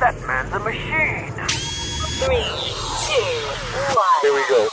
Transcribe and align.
That 0.00 0.14
man's 0.26 0.52
a 0.52 0.58
machine. 0.60 1.32
Three, 2.22 2.46
two, 3.04 3.18
one. 3.94 4.18
Here 4.22 4.34
we 4.34 4.42
go. 4.48 4.68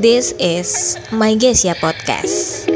This 0.00 0.32
is 0.38 0.96
My 1.10 1.34
Gesia 1.34 1.74
Podcast. 1.76 2.70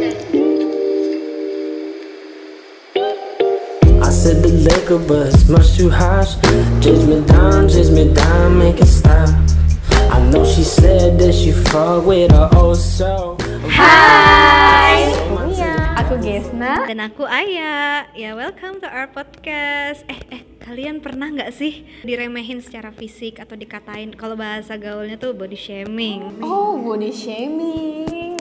I 4.02 4.10
said 4.10 4.42
the 4.42 4.48
liquor, 4.48 4.98
but 4.98 5.34
it's 5.34 5.48
much 5.48 5.76
too 5.76 5.90
harsh. 5.90 6.34
Chase 6.82 7.06
me 7.06 7.20
down, 7.26 7.68
chase 7.68 7.90
me 7.90 8.12
down, 8.12 8.58
make 8.58 8.80
it 8.80 8.86
stop. 8.86 9.28
I 10.10 10.20
know 10.30 10.44
she 10.44 10.64
said 10.64 11.18
that 11.20 11.32
she 11.32 11.52
fuck 11.52 12.04
with 12.06 12.32
her 12.32 12.50
old 12.56 12.76
soul. 12.78 13.38
Hai, 13.70 14.48
Iya. 14.98 15.27
Aku 15.98 16.14
Gesna. 16.22 16.86
Dan 16.86 17.02
aku 17.02 17.26
Aya. 17.26 18.06
Ya, 18.14 18.30
welcome 18.38 18.78
to 18.78 18.86
our 18.86 19.10
podcast. 19.10 20.06
Eh, 20.06 20.22
eh, 20.30 20.42
kalian 20.62 21.02
pernah 21.02 21.26
nggak 21.26 21.50
sih 21.50 21.90
diremehin 22.06 22.62
secara 22.62 22.94
fisik 22.94 23.42
atau 23.42 23.58
dikatain 23.58 24.14
kalau 24.14 24.38
bahasa 24.38 24.78
gaulnya 24.78 25.18
tuh 25.18 25.34
body 25.34 25.58
shaming? 25.58 26.38
Oh, 26.38 26.78
body 26.78 27.10
shaming. 27.10 28.38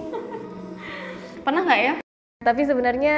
Pernah 1.41 1.65
nggak 1.65 1.81
ya? 1.81 1.93
Tapi 2.45 2.61
sebenarnya 2.61 3.15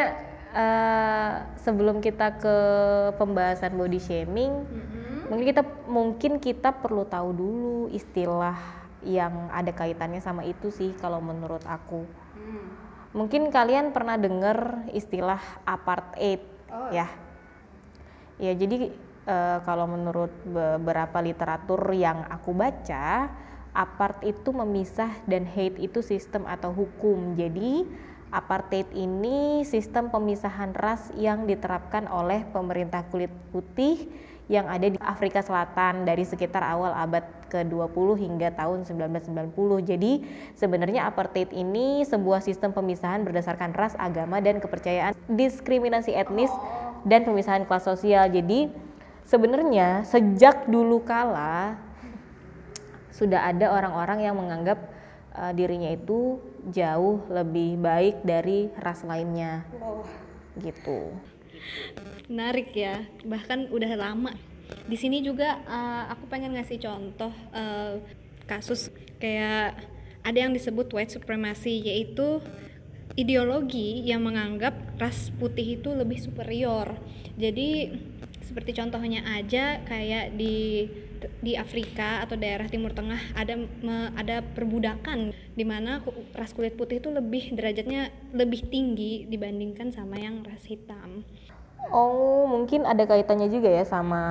eh, 0.56 1.32
sebelum 1.60 2.00
kita 2.00 2.40
ke 2.40 2.58
pembahasan 3.20 3.76
body 3.76 4.00
shaming, 4.00 4.64
mungkin 5.28 5.46
kita 5.52 5.68
mungkin 5.84 6.40
kita 6.40 6.80
perlu 6.80 7.04
tahu 7.04 7.36
dulu 7.36 7.80
istilah 7.92 8.56
yang 9.04 9.52
ada 9.52 9.76
kaitannya 9.76 10.24
sama 10.24 10.48
itu 10.48 10.72
sih 10.72 10.96
kalau 10.96 11.20
menurut 11.20 11.68
aku. 11.68 12.08
Mungkin 13.10 13.50
kalian 13.50 13.90
pernah 13.90 14.22
dengar 14.22 14.86
istilah 14.94 15.42
apartheid 15.66 16.46
ya. 16.94 17.10
Ya, 18.40 18.54
jadi 18.56 18.94
eh, 19.26 19.58
kalau 19.66 19.90
menurut 19.90 20.32
beberapa 20.46 21.20
literatur 21.20 21.92
yang 21.92 22.24
aku 22.30 22.56
baca, 22.56 23.28
apart 23.74 24.22
itu 24.24 24.54
memisah 24.54 25.12
dan 25.26 25.44
hate 25.44 25.82
itu 25.82 26.00
sistem 26.06 26.46
atau 26.46 26.72
hukum. 26.72 27.34
Jadi 27.36 27.84
apartheid 28.30 28.94
ini 28.94 29.66
sistem 29.66 30.14
pemisahan 30.14 30.78
ras 30.78 31.10
yang 31.18 31.50
diterapkan 31.50 32.06
oleh 32.08 32.46
pemerintah 32.54 33.04
kulit 33.10 33.34
putih 33.50 34.06
yang 34.50 34.66
ada 34.66 34.90
di 34.90 34.98
Afrika 34.98 35.46
Selatan 35.46 36.10
dari 36.10 36.26
sekitar 36.26 36.66
awal 36.66 36.90
abad 36.98 37.22
ke-20 37.54 38.08
hingga 38.18 38.50
tahun 38.58 38.82
1990. 38.84 39.54
Jadi 39.86 40.26
sebenarnya 40.58 41.06
apartheid 41.06 41.54
ini 41.54 42.02
sebuah 42.02 42.42
sistem 42.42 42.74
pemisahan 42.74 43.22
berdasarkan 43.22 43.78
ras, 43.78 43.94
agama 44.02 44.42
dan 44.42 44.58
kepercayaan, 44.58 45.14
diskriminasi 45.30 46.18
etnis 46.18 46.50
dan 47.06 47.30
pemisahan 47.30 47.70
kelas 47.70 47.86
sosial. 47.86 48.26
Jadi 48.34 48.74
sebenarnya 49.30 50.02
sejak 50.10 50.66
dulu 50.66 51.06
kala 51.06 51.78
sudah 53.14 53.54
ada 53.54 53.70
orang-orang 53.70 54.26
yang 54.26 54.34
menganggap 54.34 54.82
uh, 55.38 55.54
dirinya 55.54 55.94
itu 55.94 56.42
jauh 56.74 57.22
lebih 57.30 57.78
baik 57.78 58.26
dari 58.26 58.74
ras 58.82 59.06
lainnya. 59.06 59.62
Gitu. 60.58 61.14
Menarik 62.30 62.72
ya, 62.76 63.04
bahkan 63.26 63.68
udah 63.70 63.94
lama. 63.98 64.32
Di 64.86 64.98
sini 64.98 65.26
juga 65.26 65.60
eh, 65.66 66.04
aku 66.14 66.30
pengen 66.30 66.54
ngasih 66.54 66.78
contoh 66.78 67.34
eh, 67.54 68.02
kasus 68.46 68.90
kayak 69.18 69.78
ada 70.26 70.38
yang 70.38 70.54
disebut 70.54 70.90
white 70.94 71.14
supremacy 71.14 71.82
yaitu 71.86 72.42
ideologi 73.18 74.06
yang 74.06 74.22
menganggap 74.24 74.74
ras 75.02 75.34
putih 75.36 75.82
itu 75.82 75.90
lebih 75.92 76.22
superior. 76.22 76.96
Jadi 77.36 77.94
seperti 78.46 78.74
contohnya 78.74 79.22
aja 79.30 79.82
kayak 79.86 80.34
di 80.34 80.90
di 81.44 81.54
Afrika 81.60 82.24
atau 82.24 82.40
daerah 82.40 82.66
Timur 82.72 82.96
Tengah 82.96 83.36
ada 83.36 83.60
me- 83.60 84.12
ada 84.16 84.40
perbudakan 84.40 85.36
di 85.52 85.66
mana 85.68 86.00
ras 86.32 86.56
kulit 86.56 86.80
putih 86.80 87.04
itu 87.04 87.12
lebih 87.12 87.54
derajatnya 87.54 88.08
lebih 88.32 88.72
tinggi 88.72 89.28
dibandingkan 89.28 89.92
sama 89.92 90.16
yang 90.16 90.42
ras 90.48 90.64
hitam. 90.66 91.28
Oh, 91.88 92.46
mungkin 92.46 92.84
ada 92.84 93.08
kaitannya 93.08 93.48
juga 93.48 93.72
ya 93.72 93.88
sama 93.88 94.22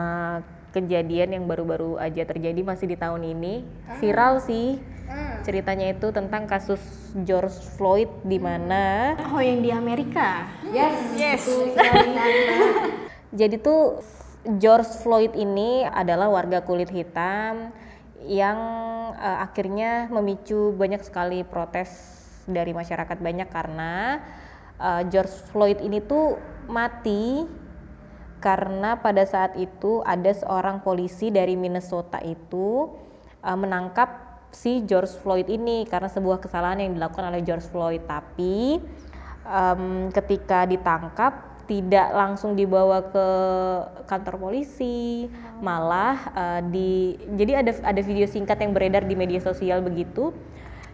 kejadian 0.76 1.34
yang 1.34 1.44
baru-baru 1.48 1.96
aja 1.96 2.22
terjadi 2.28 2.60
masih 2.60 2.86
di 2.86 2.96
tahun 3.00 3.24
ini. 3.24 3.64
Viral 3.98 4.44
sih. 4.44 4.78
Ceritanya 5.40 5.96
itu 5.96 6.12
tentang 6.12 6.44
kasus 6.44 6.80
George 7.24 7.56
Floyd 7.80 8.12
di 8.28 8.36
mana 8.36 9.16
Oh, 9.32 9.40
yang 9.40 9.64
di 9.64 9.72
Amerika. 9.72 10.44
Jadi 13.40 13.56
tuh 13.56 14.04
George 14.60 14.88
Floyd 15.00 15.32
ini 15.32 15.88
adalah 15.88 16.28
warga 16.28 16.60
kulit 16.60 16.92
hitam 16.92 17.72
yang 18.28 18.58
eh, 19.16 19.38
akhirnya 19.40 20.12
memicu 20.12 20.76
banyak 20.76 21.00
sekali 21.00 21.40
protes 21.42 21.88
dari 22.44 22.76
masyarakat 22.76 23.16
banyak 23.16 23.48
karena 23.48 24.20
eh, 24.76 25.02
George 25.08 25.32
Floyd 25.48 25.80
ini 25.80 26.04
tuh 26.04 26.36
mati 26.70 27.44
karena 28.38 29.02
pada 29.02 29.26
saat 29.26 29.58
itu 29.58 30.00
ada 30.06 30.30
seorang 30.30 30.80
polisi 30.86 31.34
dari 31.34 31.58
Minnesota 31.58 32.22
itu 32.22 32.86
eh, 33.42 33.58
menangkap 33.58 34.28
si 34.54 34.80
George 34.88 35.12
Floyd 35.20 35.48
ini 35.50 35.84
karena 35.84 36.08
sebuah 36.08 36.40
kesalahan 36.40 36.80
yang 36.80 36.96
dilakukan 36.96 37.28
oleh 37.28 37.42
George 37.44 37.66
Floyd. 37.68 38.00
Tapi 38.08 38.80
em, 39.44 40.08
ketika 40.14 40.64
ditangkap 40.64 41.48
tidak 41.68 42.16
langsung 42.16 42.56
dibawa 42.56 43.04
ke 43.12 43.28
kantor 44.08 44.40
polisi 44.40 45.28
malah 45.60 46.16
eh, 46.32 46.60
di 46.72 46.90
jadi 47.36 47.60
ada 47.60 47.72
ada 47.84 48.00
video 48.00 48.24
singkat 48.24 48.56
yang 48.62 48.72
beredar 48.72 49.04
di 49.04 49.12
media 49.12 49.42
sosial 49.42 49.84
begitu 49.84 50.32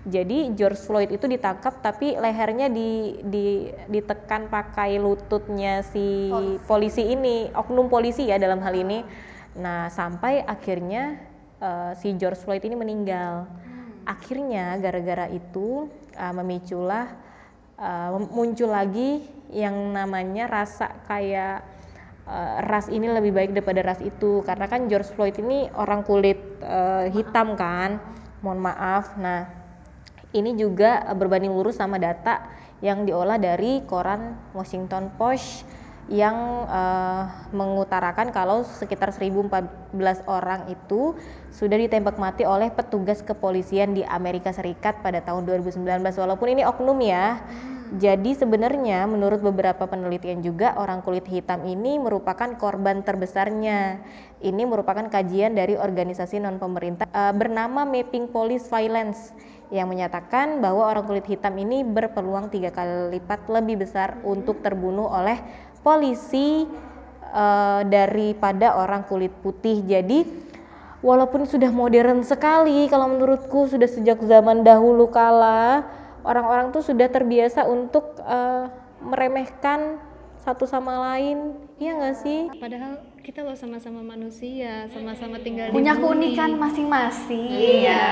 jadi 0.05 0.53
George 0.53 0.85
Floyd 0.85 1.09
itu 1.09 1.25
ditangkap 1.25 1.81
tapi 1.81 2.13
lehernya 2.13 2.69
di, 2.69 3.17
di 3.25 3.73
ditekan 3.89 4.53
pakai 4.53 5.01
lututnya 5.01 5.81
si 5.81 6.29
polisi 6.69 7.09
ini 7.09 7.49
oknum 7.57 7.89
polisi 7.89 8.29
ya 8.29 8.37
dalam 8.37 8.61
hal 8.61 8.77
ini. 8.77 9.01
Nah 9.57 9.89
sampai 9.89 10.45
akhirnya 10.45 11.17
eh, 11.57 11.93
si 11.97 12.13
George 12.21 12.37
Floyd 12.37 12.61
ini 12.69 12.77
meninggal. 12.77 13.49
Akhirnya 14.05 14.77
gara-gara 14.77 15.33
itu 15.33 15.89
eh, 16.13 16.35
memiculah 16.37 17.09
uh, 17.81 18.13
muncul 18.29 18.71
lagi 18.71 19.25
yang 19.51 19.97
namanya 19.97 20.47
rasa 20.47 20.93
kayak 21.09 21.65
uh, 22.29 22.61
ras 22.69 22.93
ini 22.93 23.09
lebih 23.09 23.33
baik 23.33 23.57
daripada 23.57 23.81
ras 23.81 24.05
itu. 24.05 24.45
Karena 24.45 24.69
kan 24.69 24.85
George 24.93 25.09
Floyd 25.17 25.41
ini 25.41 25.73
orang 25.73 26.05
kulit 26.05 26.37
uh, 26.61 27.09
hitam 27.09 27.57
kan. 27.57 27.97
Mohon 28.45 28.61
maaf. 28.69 29.17
Nah 29.17 29.64
ini 30.35 30.59
juga 30.59 31.07
berbanding 31.15 31.55
lurus 31.55 31.79
sama 31.79 31.97
data 31.97 32.43
yang 32.83 33.07
diolah 33.07 33.39
dari 33.39 33.87
koran 33.87 34.35
Washington 34.53 35.15
Post 35.15 35.65
yang 36.13 36.69
uh, 36.69 37.49
mengutarakan 37.57 38.29
kalau 38.29 38.61
sekitar 38.61 39.09
1014 39.09 39.97
orang 40.29 40.69
itu 40.69 41.17
sudah 41.49 41.81
ditembak 41.81 42.21
mati 42.21 42.45
oleh 42.45 42.69
petugas 42.69 43.25
kepolisian 43.25 43.97
di 43.97 44.05
Amerika 44.05 44.53
Serikat 44.53 45.01
pada 45.01 45.25
tahun 45.25 45.49
2019 45.49 45.81
walaupun 46.05 46.49
ini 46.53 46.63
oknum 46.69 47.01
ya. 47.01 47.41
Jadi 47.95 48.35
sebenarnya 48.35 49.07
menurut 49.07 49.39
beberapa 49.39 49.87
penelitian 49.87 50.43
juga 50.43 50.75
orang 50.75 50.99
kulit 51.07 51.31
hitam 51.31 51.63
ini 51.63 52.03
merupakan 52.03 52.51
korban 52.59 53.07
terbesarnya. 53.07 54.03
Ini 54.43 54.67
merupakan 54.67 55.07
kajian 55.07 55.55
dari 55.55 55.79
organisasi 55.79 56.43
non 56.43 56.59
pemerintah 56.59 57.07
uh, 57.15 57.31
bernama 57.31 57.87
Mapping 57.87 58.35
Police 58.35 58.67
Violence 58.67 59.31
yang 59.71 59.87
menyatakan 59.87 60.59
bahwa 60.59 60.91
orang 60.91 61.07
kulit 61.07 61.27
hitam 61.31 61.55
ini 61.55 61.87
berpeluang 61.87 62.51
tiga 62.51 62.75
kali 62.75 63.15
lipat 63.15 63.47
lebih 63.47 63.87
besar 63.87 64.19
untuk 64.27 64.61
terbunuh 64.61 65.09
oleh 65.09 65.41
polisi 65.81 66.69
eh, 67.33 67.81
daripada 67.89 68.77
orang 68.79 69.09
kulit 69.09 69.33
putih. 69.41 69.83
Jadi 69.83 70.23
walaupun 71.01 71.49
sudah 71.49 71.73
modern 71.73 72.23
sekali 72.23 72.87
kalau 72.93 73.13
menurutku 73.13 73.67
sudah 73.67 73.89
sejak 73.89 74.21
zaman 74.25 74.63
dahulu 74.63 75.09
kala 75.09 75.85
orang-orang 76.25 76.73
tuh 76.73 76.83
sudah 76.83 77.07
terbiasa 77.07 77.69
untuk 77.69 78.19
eh, 78.21 78.65
meremehkan 79.05 80.01
satu 80.45 80.69
sama 80.69 81.13
lain. 81.13 81.57
Iya 81.81 81.97
nggak 81.97 82.17
sih? 82.21 82.41
Padahal 82.61 83.01
kita 83.25 83.41
loh 83.41 83.57
sama-sama 83.57 84.05
manusia, 84.05 84.85
sama-sama 84.93 85.41
tinggal 85.41 85.73
Punya 85.73 85.97
di 85.97 86.01
bumi. 86.01 86.05
keunikan 86.37 86.61
masing-masing. 86.61 87.49
Iya. 87.49 88.05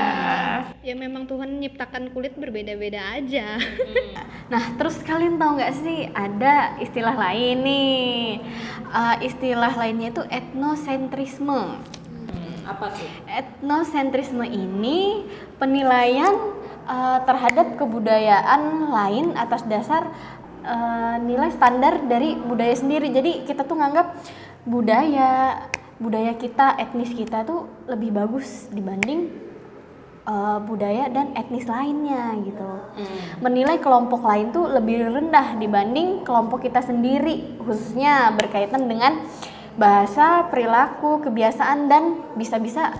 Ya 0.81 0.93
memang 0.97 1.29
Tuhan 1.29 1.61
menciptakan 1.61 2.09
kulit 2.09 2.33
berbeda-beda 2.33 3.13
aja. 3.13 3.61
Nah, 4.49 4.73
terus 4.75 4.97
kalian 5.05 5.37
tahu 5.37 5.61
nggak 5.61 5.73
sih 5.85 6.09
ada 6.11 6.75
istilah 6.81 7.13
lain 7.13 7.61
nih? 7.61 8.41
Eh, 8.89 9.15
istilah 9.29 9.73
lainnya 9.77 10.09
itu 10.09 10.25
etnosentrisme. 10.29 11.77
Apa 12.63 12.95
tuh? 12.95 13.07
Etnosentrisme 13.29 14.45
ini 14.49 15.29
penilaian 15.61 16.33
eh, 16.87 17.19
terhadap 17.23 17.79
kebudayaan 17.79 18.91
lain 18.91 19.25
atas 19.35 19.63
dasar 19.65 20.11
eh, 20.63 21.15
nilai 21.23 21.49
standar 21.51 22.03
dari 22.05 22.35
budaya 22.37 22.75
sendiri. 22.75 23.11
Jadi 23.11 23.47
kita 23.47 23.63
tuh 23.63 23.79
nganggap 23.79 24.15
budaya 24.63 25.59
budaya 26.01 26.35
kita, 26.35 26.75
etnis 26.79 27.15
kita 27.15 27.47
tuh 27.47 27.69
lebih 27.87 28.11
bagus 28.11 28.67
dibanding 28.73 29.31
uh, 30.27 30.59
budaya 30.63 31.07
dan 31.11 31.31
etnis 31.37 31.67
lainnya 31.69 32.35
gitu. 32.43 32.71
Menilai 33.39 33.79
kelompok 33.79 34.23
lain 34.23 34.51
tuh 34.51 34.67
lebih 34.67 35.07
rendah 35.11 35.55
dibanding 35.59 36.27
kelompok 36.27 36.65
kita 36.65 36.83
sendiri, 36.83 37.59
khususnya 37.61 38.35
berkaitan 38.35 38.87
dengan 38.89 39.23
bahasa, 39.79 40.47
perilaku, 40.51 41.23
kebiasaan 41.23 41.89
dan 41.89 42.03
bisa-bisa 42.37 42.93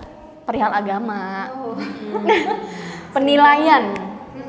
perihal 0.44 0.72
agama. 0.74 1.50
penilaian, 3.14 3.94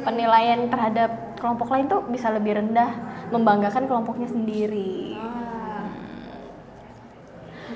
penilaian 0.02 0.66
terhadap 0.68 1.38
kelompok 1.38 1.70
lain 1.70 1.86
tuh 1.86 2.02
bisa 2.10 2.34
lebih 2.34 2.58
rendah, 2.58 2.92
membanggakan 3.30 3.86
kelompoknya 3.86 4.26
sendiri. 4.26 5.16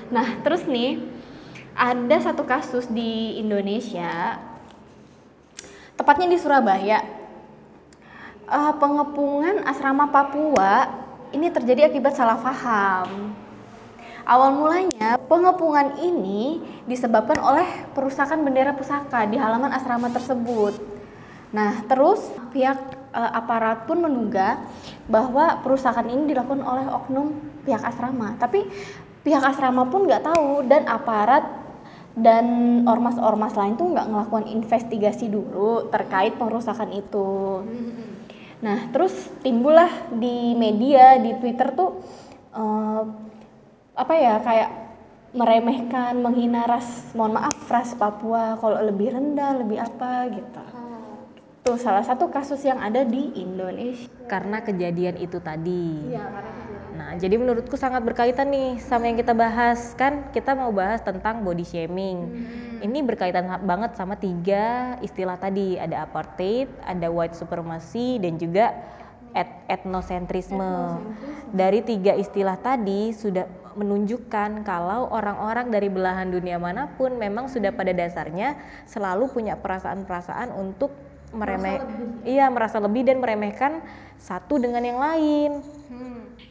Nah, 0.09 0.41
terus 0.41 0.65
nih 0.65 0.97
ada 1.77 2.17
satu 2.17 2.41
kasus 2.43 2.89
di 2.89 3.37
Indonesia, 3.37 4.41
tepatnya 5.93 6.33
di 6.33 6.37
Surabaya. 6.41 6.99
Eh, 8.49 8.73
pengepungan 8.81 9.61
asrama 9.69 10.09
Papua 10.09 10.89
ini 11.29 11.53
terjadi 11.53 11.93
akibat 11.93 12.17
salah 12.17 12.41
paham. 12.41 13.37
Awal 14.29 14.53
mulanya 14.53 15.17
pengepungan 15.25 15.97
ini 16.05 16.61
disebabkan 16.85 17.41
oleh 17.41 17.65
perusakan 17.97 18.45
bendera 18.45 18.77
pusaka 18.77 19.25
di 19.25 19.41
halaman 19.41 19.73
asrama 19.73 20.05
tersebut. 20.13 20.77
Nah, 21.49 21.81
terus 21.89 22.29
pihak 22.53 22.77
eh, 23.09 23.31
aparat 23.33 23.89
pun 23.89 24.05
menduga 24.05 24.61
bahwa 25.09 25.57
perusakan 25.65 26.13
ini 26.13 26.29
dilakukan 26.29 26.61
oleh 26.61 26.85
oknum 26.93 27.41
pihak 27.65 27.81
asrama. 27.81 28.37
Tapi 28.37 28.69
pihak 29.25 29.41
asrama 29.41 29.89
pun 29.89 30.05
nggak 30.05 30.21
tahu 30.21 30.61
dan 30.69 30.85
aparat 30.85 31.49
dan 32.13 32.45
ormas-ormas 32.85 33.57
lain 33.57 33.81
tuh 33.81 33.97
nggak 33.97 34.13
ngelakukan 34.13 34.45
investigasi 34.45 35.25
dulu 35.25 35.89
terkait 35.89 36.37
perusakan 36.37 36.93
itu. 36.93 37.65
Nah, 38.61 38.93
terus 38.93 39.33
timbullah 39.41 39.89
di 40.13 40.53
media, 40.53 41.17
di 41.17 41.33
Twitter 41.41 41.73
tuh 41.73 41.97
eh, 42.53 43.28
apa 43.99 44.13
ya 44.15 44.39
kayak 44.39 44.69
meremehkan, 45.35 46.23
menghina 46.23 46.63
ras, 46.65 47.11
mohon 47.13 47.35
maaf 47.35 47.53
ras 47.67 47.93
Papua 47.93 48.55
kalau 48.57 48.79
lebih 48.81 49.11
rendah, 49.13 49.59
lebih 49.59 49.77
apa 49.77 50.31
gitu. 50.31 50.63
Tuh 51.67 51.77
salah 51.77 52.01
satu 52.01 52.31
kasus 52.31 52.63
yang 52.63 52.79
ada 52.79 53.03
di 53.03 53.35
Indonesia. 53.35 54.07
karena 54.29 54.61
kejadian 54.61 55.17
itu 55.17 55.41
tadi. 55.41 56.13
Nah, 56.93 57.17
jadi 57.17 57.41
menurutku 57.41 57.73
sangat 57.75 58.05
berkaitan 58.05 58.53
nih 58.53 58.77
sama 58.77 59.09
yang 59.09 59.17
kita 59.17 59.33
bahas 59.33 59.97
kan 59.97 60.29
kita 60.29 60.53
mau 60.53 60.69
bahas 60.69 61.01
tentang 61.01 61.41
body 61.41 61.65
shaming. 61.65 62.45
Ini 62.79 62.99
berkaitan 63.03 63.49
banget 63.65 63.97
sama 63.97 64.15
tiga 64.15 64.95
istilah 65.01 65.35
tadi, 65.41 65.81
ada 65.81 66.05
apartheid, 66.05 66.69
ada 66.85 67.09
white 67.09 67.33
supremacy 67.33 68.21
dan 68.21 68.37
juga 68.37 68.77
et- 69.33 69.59
etnosentrisme. 69.69 71.01
Dari 71.49 71.81
tiga 71.81 72.13
istilah 72.13 72.57
tadi 72.61 73.13
sudah 73.17 73.49
menunjukkan 73.75 74.63
kalau 74.65 75.11
orang-orang 75.11 75.69
dari 75.69 75.89
belahan 75.91 76.29
dunia 76.31 76.57
mana 76.57 76.89
pun 76.97 77.17
memang 77.17 77.51
sudah 77.51 77.73
pada 77.73 77.93
dasarnya 77.93 78.57
selalu 78.89 79.29
punya 79.29 79.57
perasaan-perasaan 79.59 80.53
untuk 80.55 80.93
meremeh 81.29 81.77
iya 82.25 82.49
merasa 82.49 82.81
lebih 82.81 83.05
dan 83.05 83.21
meremehkan 83.21 83.85
satu 84.17 84.57
dengan 84.57 84.81
yang 84.81 84.99
lain. 84.99 85.51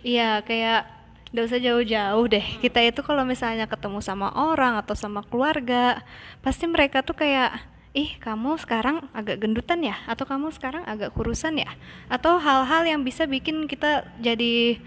Iya, 0.07 0.47
kayak 0.47 0.87
nggak 1.35 1.45
usah 1.45 1.61
jauh-jauh 1.61 2.25
deh. 2.31 2.47
Kita 2.63 2.81
itu 2.81 3.01
kalau 3.05 3.27
misalnya 3.27 3.69
ketemu 3.69 4.01
sama 4.01 4.33
orang 4.33 4.81
atau 4.81 4.97
sama 4.97 5.21
keluarga, 5.27 6.01
pasti 6.41 6.65
mereka 6.65 7.05
tuh 7.05 7.19
kayak, 7.19 7.61
ih 7.93 8.17
kamu 8.23 8.57
sekarang 8.63 9.05
agak 9.13 9.43
gendutan 9.43 9.85
ya, 9.85 9.99
atau 10.09 10.25
kamu 10.25 10.55
sekarang 10.55 10.87
agak 10.89 11.13
kurusan 11.13 11.61
ya, 11.61 11.69
atau 12.09 12.41
hal-hal 12.41 12.87
yang 12.89 13.03
bisa 13.05 13.29
bikin 13.29 13.69
kita 13.69 14.09
jadi 14.23 14.81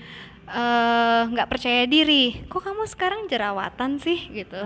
eh, 0.51 1.21
nggak 1.31 1.49
percaya 1.49 1.83
diri. 1.87 2.43
Kok 2.45 2.61
kamu 2.61 2.83
sekarang 2.87 3.25
jerawatan 3.31 3.97
sih 3.97 4.19
gitu? 4.31 4.61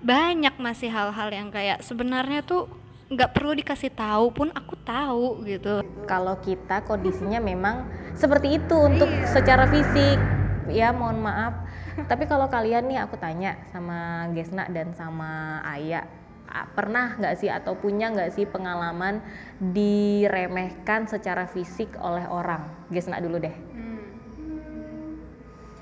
Banyak 0.00 0.56
masih 0.62 0.88
hal-hal 0.88 1.28
yang 1.34 1.48
kayak 1.50 1.82
sebenarnya 1.82 2.46
tuh 2.46 2.70
nggak 3.06 3.32
perlu 3.34 3.54
dikasih 3.54 3.90
tahu 3.94 4.34
pun 4.34 4.48
aku 4.50 4.74
tahu 4.82 5.42
gitu. 5.46 5.82
Kalau 6.06 6.38
kita 6.42 6.82
kondisinya 6.86 7.42
memang 7.42 7.86
seperti 8.14 8.58
itu 8.62 8.76
untuk 8.78 9.10
secara 9.26 9.66
fisik, 9.66 10.18
ya 10.70 10.90
mohon 10.94 11.22
maaf. 11.22 11.54
Tapi 12.06 12.26
kalau 12.26 12.46
kalian 12.46 12.86
nih 12.86 12.98
aku 13.02 13.16
tanya 13.18 13.56
sama 13.70 14.28
Gesna 14.34 14.68
dan 14.70 14.92
sama 14.94 15.58
Aya, 15.64 16.06
a- 16.46 16.68
pernah 16.70 17.16
nggak 17.16 17.34
sih 17.40 17.50
atau 17.50 17.74
punya 17.74 18.12
nggak 18.12 18.34
sih 18.36 18.44
pengalaman 18.46 19.22
diremehkan 19.58 21.08
secara 21.10 21.46
fisik 21.50 21.94
oleh 21.98 22.26
orang? 22.28 22.62
Gesna 22.92 23.18
dulu 23.18 23.40
deh. 23.42 23.54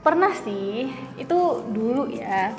Pernah 0.05 0.33
sih, 0.37 0.93
itu 1.17 1.39
dulu 1.73 2.13
ya. 2.13 2.53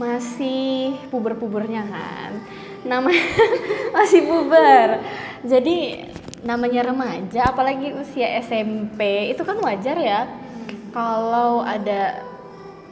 Masih 0.00 0.96
puber-pubernya 1.12 1.84
kan. 1.84 2.40
Nama 2.88 3.10
masih 4.00 4.24
puber. 4.24 5.04
Jadi 5.44 6.08
namanya 6.40 6.88
remaja 6.88 7.52
apalagi 7.52 7.92
usia 7.92 8.40
SMP 8.40 9.32
itu 9.32 9.44
kan 9.44 9.60
wajar 9.60 9.96
ya 10.00 10.24
kalau 10.88 11.60
ada 11.60 12.24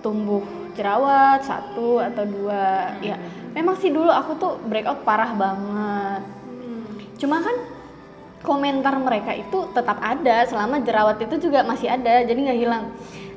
tumbuh 0.05 0.45
jerawat 0.77 1.43
satu 1.43 1.99
atau 1.99 2.25
dua 2.29 2.95
ya 3.01 3.17
memang 3.57 3.75
sih 3.81 3.91
dulu 3.91 4.13
aku 4.13 4.37
tuh 4.37 4.53
breakout 4.69 5.03
parah 5.03 5.33
banget 5.35 6.23
cuma 7.19 7.41
kan 7.41 7.57
komentar 8.43 8.95
mereka 8.99 9.35
itu 9.35 9.67
tetap 9.75 9.99
ada 9.99 10.47
selama 10.47 10.83
jerawat 10.83 11.19
itu 11.23 11.51
juga 11.51 11.67
masih 11.67 11.91
ada 11.91 12.23
jadi 12.23 12.39
nggak 12.39 12.61
hilang. 12.61 12.85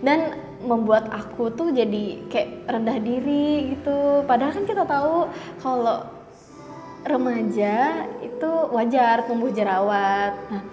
Dan 0.01 0.33
membuat 0.61 1.09
aku 1.09 1.49
tuh 1.53 1.73
jadi 1.73 2.21
kayak 2.29 2.69
rendah 2.69 2.97
diri 3.01 3.77
gitu. 3.77 4.25
Padahal 4.25 4.53
kan 4.53 4.65
kita 4.65 4.83
tahu 4.85 5.29
kalau 5.61 6.05
remaja 7.01 8.05
itu 8.21 8.51
wajar 8.69 9.25
tumbuh 9.25 9.49
jerawat. 9.49 10.37
Nah 10.53 10.63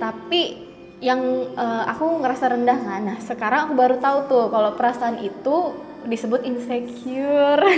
tapi 0.00 0.64
yang 1.04 1.20
eh, 1.52 1.84
aku 1.92 2.24
ngerasa 2.24 2.56
rendah 2.56 2.78
kan? 2.80 3.02
Nah 3.04 3.18
sekarang 3.20 3.68
aku 3.68 3.72
baru 3.76 3.96
tahu 4.00 4.18
tuh 4.28 4.44
kalau 4.48 4.72
perasaan 4.76 5.20
itu 5.20 5.76
disebut 6.08 6.44
insecure. 6.44 7.64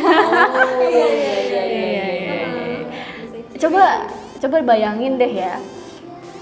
Iya, 0.86 1.62
iya, 1.66 2.06
iya. 2.12 2.38
coba 3.56 4.04
coba 4.36 4.56
bayangin 4.62 5.16
deh 5.16 5.32
ya 5.32 5.56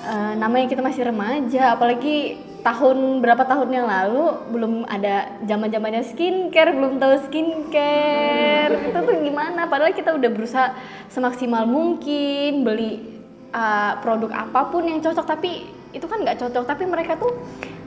Eh, 0.05 0.35
namanya 0.37 0.69
kita 0.69 0.85
masih 0.85 1.09
remaja 1.09 1.73
apalagi 1.73 2.37
tahun 2.61 3.25
berapa 3.25 3.41
tahun 3.41 3.73
yang 3.73 3.89
lalu 3.89 4.37
belum 4.53 4.73
ada 4.85 5.41
zaman 5.49 5.73
zamannya 5.73 6.05
skincare 6.05 6.77
belum 6.77 7.01
tahu 7.01 7.25
skincare. 7.29 8.93
Itu 8.93 8.99
tuh 9.01 9.17
gimana? 9.25 9.65
Padahal 9.65 9.97
kita 9.97 10.13
udah 10.13 10.29
berusaha 10.29 10.77
semaksimal 11.09 11.65
mungkin 11.65 12.69
beli 12.69 13.01
uh, 13.57 13.97
produk 14.05 14.45
apa 14.45 14.69
pun 14.69 14.85
yang 14.85 15.01
cocok 15.01 15.25
tapi 15.25 15.73
itu 15.97 16.05
kan 16.05 16.21
nggak 16.21 16.37
cocok. 16.37 16.65
Tapi 16.69 16.85
mereka 16.85 17.17
tuh 17.17 17.33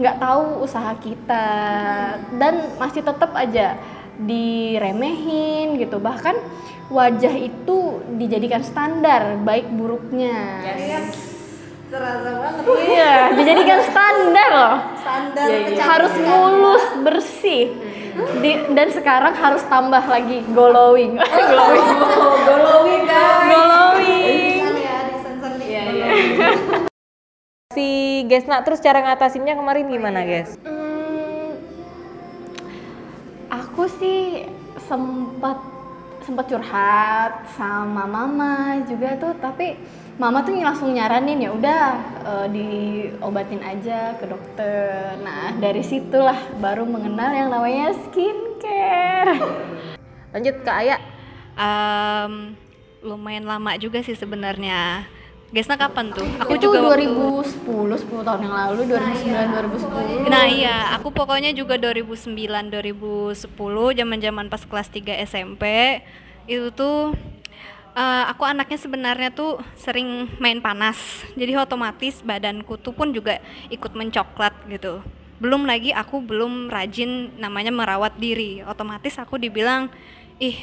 nggak 0.02 0.18
tahu 0.18 0.66
usaha 0.66 0.98
kita. 0.98 1.46
Dan 2.34 2.82
masih 2.82 3.06
tetap 3.06 3.30
aja 3.38 3.78
diremehin 4.18 5.78
gitu. 5.78 6.02
Bahkan 6.02 6.34
wajah 6.90 7.34
itu 7.38 8.02
dijadikan 8.18 8.66
standar 8.66 9.38
baik 9.46 9.70
buruknya 9.70 10.66
Serasa 11.88 12.30
banget. 12.36 12.64
Iya, 12.84 13.16
dijadikan 13.34 13.80
standar 13.82 14.50
loh. 14.52 14.76
Standar 15.00 15.46
Iya, 15.46 15.56
iya. 15.56 15.66
kecantikan. 15.66 15.88
Harus 15.88 16.14
mulus, 16.20 16.86
bersih. 17.00 17.64
Di- 18.42 18.66
dan 18.74 18.90
sekarang 18.90 19.32
harus 19.32 19.64
tambah 19.66 20.04
lagi 20.04 20.44
glowing. 20.52 21.16
glowing. 21.54 21.88
Oh, 22.12 22.36
glowing 22.44 23.04
guys. 23.06 23.46
glowing. 23.46 24.56
Ya. 24.78 24.98
Iya, 25.58 25.82
iya. 25.88 26.08
Si 27.70 27.88
Gesna 28.26 28.66
terus 28.66 28.82
cara 28.82 29.00
ngatasinnya 29.00 29.54
kemarin 29.54 29.86
gimana, 29.86 30.26
guys? 30.26 30.58
Hmm, 30.66 31.62
aku 33.48 33.86
sih 34.02 34.50
sempat 34.82 35.62
sempat 36.26 36.50
curhat 36.50 37.46
sama 37.54 38.04
mama 38.04 38.82
juga 38.84 39.14
tuh, 39.16 39.38
tapi 39.38 39.78
mama 40.18 40.42
tuh 40.42 40.58
langsung 40.58 40.90
nyaranin 40.92 41.38
ya 41.40 41.54
udah 41.54 41.82
eh, 42.26 42.48
diobatin 42.50 43.62
aja 43.62 44.18
ke 44.18 44.26
dokter. 44.26 45.14
Nah 45.22 45.54
dari 45.56 45.82
situlah 45.82 46.38
baru 46.58 46.84
mengenal 46.84 47.32
yang 47.32 47.50
namanya 47.50 47.94
skincare. 48.04 49.38
Lanjut 50.34 50.56
ke 50.62 50.72
Aya. 50.72 50.98
Em, 51.54 52.54
lumayan 53.02 53.46
lama 53.46 53.78
juga 53.78 54.02
sih 54.02 54.14
sebenarnya 54.14 55.06
Gesna 55.48 55.80
kapan 55.80 56.12
tuh? 56.12 56.28
Aku 56.44 56.60
itu 56.60 56.68
juga 56.68 56.84
waktu- 56.84 57.08
2010 57.08 57.96
10 57.96 58.20
tahun 58.20 58.42
yang 58.44 58.52
lalu 58.52 58.82
2009 58.84 59.48
2010 59.48 60.28
Nah 60.28 60.44
iya, 60.44 60.92
aku 60.92 61.08
pokoknya 61.08 61.56
juga 61.56 61.80
2009 61.80 62.68
2010 62.68 63.48
zaman-zaman 63.96 64.52
pas 64.52 64.60
kelas 64.60 64.92
3 64.92 65.16
SMP 65.24 65.64
itu 66.46 66.68
tuh 66.76 67.16
eh, 67.98 68.24
aku 68.32 68.44
anaknya 68.46 68.80
sebenarnya 68.80 69.30
tuh 69.34 69.58
sering 69.78 70.30
main 70.44 70.60
panas. 70.62 70.98
Jadi 71.40 71.52
otomatis 71.58 72.22
badanku 72.22 72.74
tuh 72.80 72.94
pun 72.94 73.10
juga 73.18 73.42
ikut 73.74 73.92
mencoklat 74.00 74.54
gitu. 74.70 75.02
Belum 75.42 75.64
lagi 75.70 75.94
aku 75.94 76.22
belum 76.22 76.70
rajin 76.74 77.34
namanya 77.38 77.70
merawat 77.74 78.14
diri. 78.18 78.62
Otomatis 78.66 79.14
aku 79.22 79.36
dibilang, 79.38 79.90
"Ih, 80.42 80.58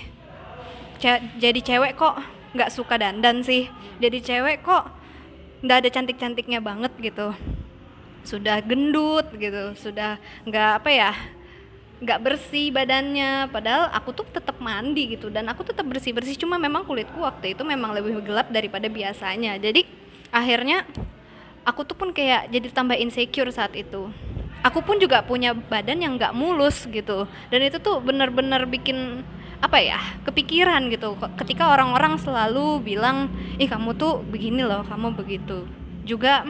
ce- 1.02 1.22
jadi 1.38 1.60
cewek 1.62 1.92
kok 1.98 2.14
nggak 2.54 2.70
suka 2.74 2.94
dandan 2.98 3.42
sih. 3.42 3.70
Jadi 4.02 4.18
cewek 4.22 4.62
kok 4.66 4.90
nggak 5.64 5.78
ada 5.86 5.90
cantik-cantiknya 5.90 6.60
banget 6.62 6.92
gitu." 7.00 7.34
sudah 8.24 8.56
gendut 8.64 9.28
gitu 9.36 9.76
sudah 9.76 10.16
nggak 10.48 10.70
apa 10.80 10.90
ya 10.90 11.12
nggak 12.02 12.20
bersih 12.22 12.74
badannya. 12.74 13.52
Padahal 13.52 13.92
aku 13.94 14.10
tuh 14.16 14.26
tetap 14.26 14.58
mandi 14.58 15.14
gitu 15.14 15.30
dan 15.30 15.46
aku 15.46 15.62
tetap 15.62 15.86
bersih 15.86 16.10
bersih 16.10 16.34
cuma 16.34 16.58
memang 16.58 16.82
kulitku 16.82 17.22
waktu 17.22 17.54
itu 17.54 17.62
memang 17.62 17.94
lebih 17.94 18.18
gelap 18.24 18.50
daripada 18.50 18.90
biasanya. 18.90 19.60
Jadi 19.60 19.86
akhirnya 20.34 20.82
aku 21.62 21.86
tuh 21.86 21.96
pun 21.96 22.10
kayak 22.10 22.50
jadi 22.50 22.66
tambah 22.70 22.98
insecure 22.98 23.50
saat 23.54 23.72
itu. 23.78 24.10
Aku 24.64 24.80
pun 24.80 24.96
juga 24.96 25.20
punya 25.20 25.52
badan 25.52 26.00
yang 26.00 26.16
nggak 26.16 26.32
mulus 26.32 26.88
gitu. 26.88 27.28
Dan 27.52 27.60
itu 27.68 27.76
tuh 27.78 28.00
bener-bener 28.00 28.64
bikin 28.64 29.20
apa 29.60 29.80
ya 29.80 30.00
kepikiran 30.24 30.88
gitu. 30.92 31.16
Ketika 31.36 31.72
orang-orang 31.72 32.20
selalu 32.20 32.80
bilang 32.80 33.32
ih 33.60 33.68
kamu 33.68 33.96
tuh 33.96 34.24
begini 34.24 34.64
loh 34.64 34.84
kamu 34.88 35.12
begitu. 35.16 35.68
Juga 36.04 36.48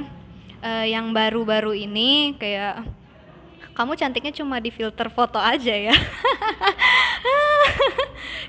eh, 0.62 0.94
yang 0.94 1.10
baru-baru 1.10 1.74
ini 1.74 2.38
kayak 2.38 3.03
kamu 3.74 3.98
cantiknya 3.98 4.32
cuma 4.32 4.62
di 4.62 4.70
filter 4.70 5.10
foto 5.10 5.36
aja 5.36 5.74
ya 5.74 5.94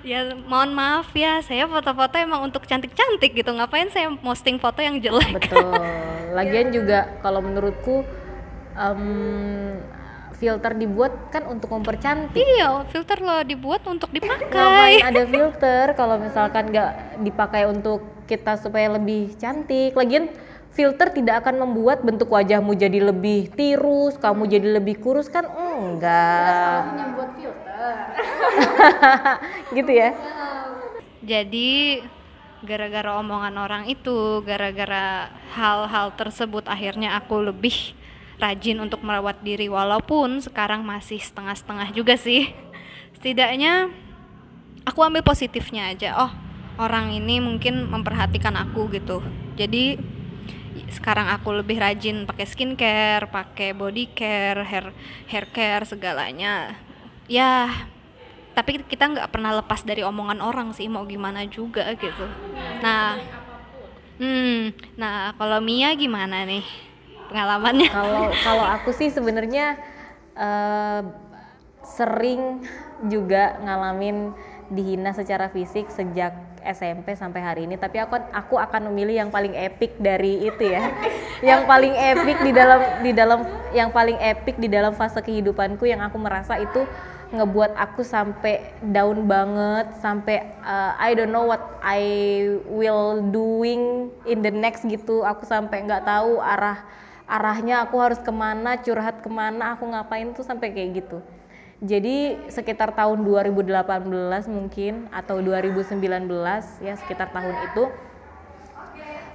ya 0.05 0.37
mohon 0.45 0.71
maaf 0.77 1.09
ya 1.17 1.41
saya 1.41 1.65
foto-foto 1.65 2.13
emang 2.21 2.45
untuk 2.45 2.63
cantik-cantik 2.69 3.33
gitu 3.33 3.49
ngapain 3.57 3.89
saya 3.89 4.13
posting 4.21 4.61
foto 4.61 4.79
yang 4.85 5.01
jelek 5.01 5.33
Betul. 5.33 5.73
Lagian 6.37 6.69
juga 6.69 7.09
kalau 7.25 7.41
menurutku 7.41 8.05
em, 8.77 9.81
filter 10.35 10.75
dibuat 10.75 11.31
kan 11.31 11.47
untuk 11.47 11.71
mempercantik. 11.73 12.37
iya 12.37 12.83
filter 12.91 13.17
lo 13.23 13.41
dibuat 13.41 13.81
untuk 13.87 14.11
dipakai 14.11 14.51
Ngapain 14.51 15.01
ada 15.01 15.23
filter 15.33 15.85
kalau 15.97 16.21
misalkan 16.21 16.69
nggak 16.69 17.23
dipakai 17.25 17.65
untuk 17.65 18.03
kita 18.25 18.57
supaya 18.57 18.93
lebih 18.97 19.37
cantik. 19.37 19.93
Lagian 19.93 20.29
filter 20.75 21.07
tidak 21.15 21.47
akan 21.47 21.63
membuat 21.63 22.03
bentuk 22.03 22.27
wajahmu 22.27 22.75
jadi 22.75 22.99
lebih 22.99 23.47
tirus, 23.55 24.19
kamu 24.19 24.51
jadi 24.51 24.67
lebih 24.77 24.99
kurus 24.99 25.31
kan 25.31 25.47
enggak. 25.47 27.15
buat 27.15 27.31
filter 27.39 27.95
gitu 29.79 29.91
ya. 29.95 30.11
Jadi 31.23 32.03
gara-gara 32.61 33.15
omongan 33.23 33.55
orang 33.55 33.83
itu, 33.87 34.43
gara-gara 34.43 35.31
hal-hal 35.55 36.11
tersebut 36.19 36.67
akhirnya 36.67 37.15
aku 37.15 37.39
lebih 37.39 37.95
rajin 38.35 38.83
untuk 38.83 38.99
merawat 38.99 39.39
diri 39.47 39.71
walaupun 39.71 40.43
sekarang 40.43 40.83
masih 40.83 41.23
setengah-setengah 41.23 41.95
juga 41.95 42.19
sih. 42.19 42.51
Setidaknya 43.15 43.87
aku 44.83 44.99
ambil 45.01 45.23
positifnya 45.23 45.95
aja. 45.95 46.19
Oh, 46.19 46.31
orang 46.75 47.15
ini 47.15 47.39
mungkin 47.39 47.87
memperhatikan 47.87 48.59
aku 48.59 48.91
gitu. 48.91 49.23
Jadi 49.55 50.14
sekarang 50.91 51.31
aku 51.31 51.55
lebih 51.55 51.79
rajin 51.79 52.27
pakai 52.27 52.45
skincare, 52.47 53.25
pakai 53.31 53.71
body 53.71 54.11
care, 54.11 54.63
hair 54.63 54.91
hair 55.31 55.45
care 55.53 55.85
segalanya. 55.87 56.75
Ya, 57.25 57.71
tapi 58.55 58.79
kita 58.87 59.11
nggak 59.11 59.29
pernah 59.29 59.51
lepas 59.59 59.83
dari 59.83 60.01
omongan 60.01 60.39
orang 60.39 60.71
sih 60.71 60.87
mau 60.87 61.03
gimana 61.03 61.43
juga 61.45 61.91
gitu 61.99 62.25
nah 62.79 63.19
hmm 64.15 64.95
nah 64.95 65.35
kalau 65.35 65.59
Mia 65.59 65.91
gimana 65.99 66.47
nih 66.47 66.63
pengalamannya 67.27 67.91
Kalau 67.91 68.31
kalau 68.31 68.65
aku 68.65 68.95
sih 68.95 69.11
sebenarnya 69.11 69.75
eh, 70.39 71.01
sering 71.83 72.63
juga 73.11 73.59
ngalamin 73.59 74.31
dihina 74.71 75.13
secara 75.13 75.49
fisik 75.53 75.93
sejak 75.93 76.33
SMP 76.65 77.13
sampai 77.13 77.41
hari 77.45 77.61
ini 77.69 77.77
tapi 77.77 78.01
aku 78.01 78.17
aku 78.33 78.57
akan 78.57 78.89
memilih 78.89 79.21
yang 79.21 79.29
paling 79.29 79.53
epic 79.53 79.93
dari 80.01 80.49
itu 80.49 80.63
ya. 80.73 80.81
Yang 81.43 81.67
paling 81.67 81.93
epic 81.93 82.37
di 82.41 82.51
dalam 82.55 82.81
di 83.03 83.11
dalam 83.11 83.39
yang 83.75 83.91
paling 83.91 84.17
epic 84.23 84.55
di 84.55 84.71
dalam 84.71 84.95
fase 84.95 85.19
kehidupanku 85.19 85.83
yang 85.83 85.99
aku 85.99 86.15
merasa 86.15 86.55
itu 86.57 86.87
ngebuat 87.35 87.75
aku 87.75 88.07
sampai 88.07 88.71
down 88.79 89.27
banget 89.27 89.99
sampai 89.99 90.55
uh, 90.63 90.95
I 90.95 91.11
don't 91.11 91.35
know 91.35 91.43
what 91.43 91.59
I 91.83 92.01
will 92.71 93.19
doing 93.29 94.15
in 94.23 94.41
the 94.41 94.49
next 94.49 94.87
gitu. 94.87 95.27
Aku 95.27 95.43
sampai 95.43 95.83
nggak 95.83 96.07
tahu 96.07 96.39
arah 96.39 96.87
arahnya 97.25 97.81
aku 97.83 97.97
harus 97.97 98.21
ke 98.21 98.29
mana 98.29 98.77
curhat 98.79 99.21
ke 99.25 99.29
mana 99.29 99.73
aku 99.73 99.89
ngapain 99.89 100.29
tuh 100.37 100.45
sampai 100.45 100.69
kayak 100.71 101.03
gitu 101.03 101.19
jadi 101.83 102.47
sekitar 102.47 102.95
tahun 102.95 103.27
2018 103.27 104.47
mungkin 104.47 105.11
atau 105.11 105.43
2019 105.43 106.79
ya 106.79 106.95
sekitar 106.95 107.35
tahun 107.35 107.59
itu 107.59 107.91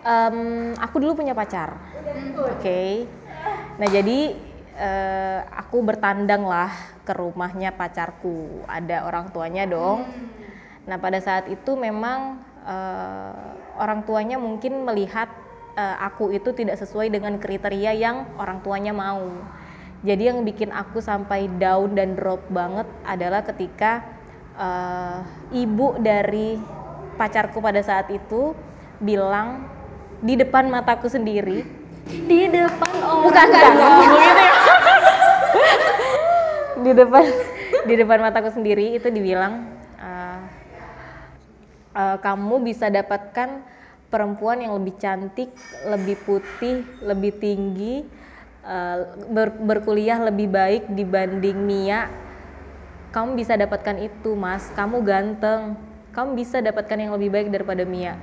em, 0.05 0.73
aku 0.81 0.97
dulu 1.01 1.21
punya 1.21 1.37
pacar. 1.37 1.77
Oke. 2.49 3.05
Nah 3.77 3.89
jadi 3.89 4.21
eh, 4.77 5.41
aku 5.53 5.85
bertandang 5.85 6.45
lah 6.49 6.73
ke 7.05 7.13
rumahnya 7.13 7.77
pacarku. 7.77 8.65
Ada 8.69 9.05
orang 9.05 9.33
tuanya 9.35 9.65
dong. 9.69 10.09
Nah 10.89 10.97
pada 10.97 11.21
saat 11.21 11.49
itu 11.53 11.77
memang 11.77 12.41
eh, 12.65 13.51
orang 13.77 14.05
tuanya 14.09 14.37
mungkin 14.41 14.85
melihat 14.89 15.29
eh, 15.77 15.97
aku 16.01 16.33
itu 16.33 16.53
tidak 16.57 16.81
sesuai 16.81 17.13
dengan 17.13 17.37
kriteria 17.37 17.93
yang 17.97 18.17
orang 18.41 18.65
tuanya 18.65 18.93
mau 18.97 19.45
jadi 20.01 20.33
yang 20.33 20.49
bikin 20.49 20.73
aku 20.73 21.05
sampai 21.05 21.45
down 21.61 21.93
dan 21.93 22.17
drop 22.17 22.41
banget 22.49 22.89
adalah 23.05 23.45
ketika 23.45 24.01
eh, 24.57 25.21
ibu 25.61 26.01
dari 26.01 26.57
pacarku 27.21 27.61
pada 27.61 27.85
saat 27.85 28.09
itu 28.09 28.57
bilang 28.97 29.69
di 30.25 30.41
depan 30.41 30.73
mataku 30.73 31.13
sendiri. 31.13 31.69
Di 32.09 32.49
depan 32.49 32.93
orang 33.05 33.23
bukan 33.29 33.47
bukan 33.53 33.75
di 36.89 36.93
depan 36.97 37.25
di 37.85 37.95
depan 37.95 38.19
mataku 38.25 38.49
sendiri 38.57 38.97
itu 38.97 39.13
dibilang 39.13 39.69
eh, 40.01 40.41
eh, 41.93 42.17
kamu 42.25 42.65
bisa 42.65 42.89
dapatkan 42.89 43.69
perempuan 44.09 44.65
yang 44.65 44.81
lebih 44.81 44.97
cantik 44.97 45.53
lebih 45.85 46.17
putih 46.25 46.89
lebih 47.05 47.37
tinggi 47.37 48.17
eh, 48.71 48.99
ber- 49.27 49.59
berkuliah 49.59 50.23
lebih 50.23 50.47
baik 50.47 50.87
dibanding 50.95 51.59
Mia. 51.59 52.07
Kamu 53.11 53.35
bisa 53.35 53.59
dapatkan 53.59 53.99
itu 53.99 54.39
mas. 54.39 54.71
Kamu 54.79 55.03
ganteng. 55.03 55.75
Kamu 56.15 56.39
bisa 56.39 56.63
dapatkan 56.63 56.95
yang 56.95 57.13
lebih 57.19 57.31
baik 57.35 57.49
daripada 57.51 57.83
Mia. 57.83 58.15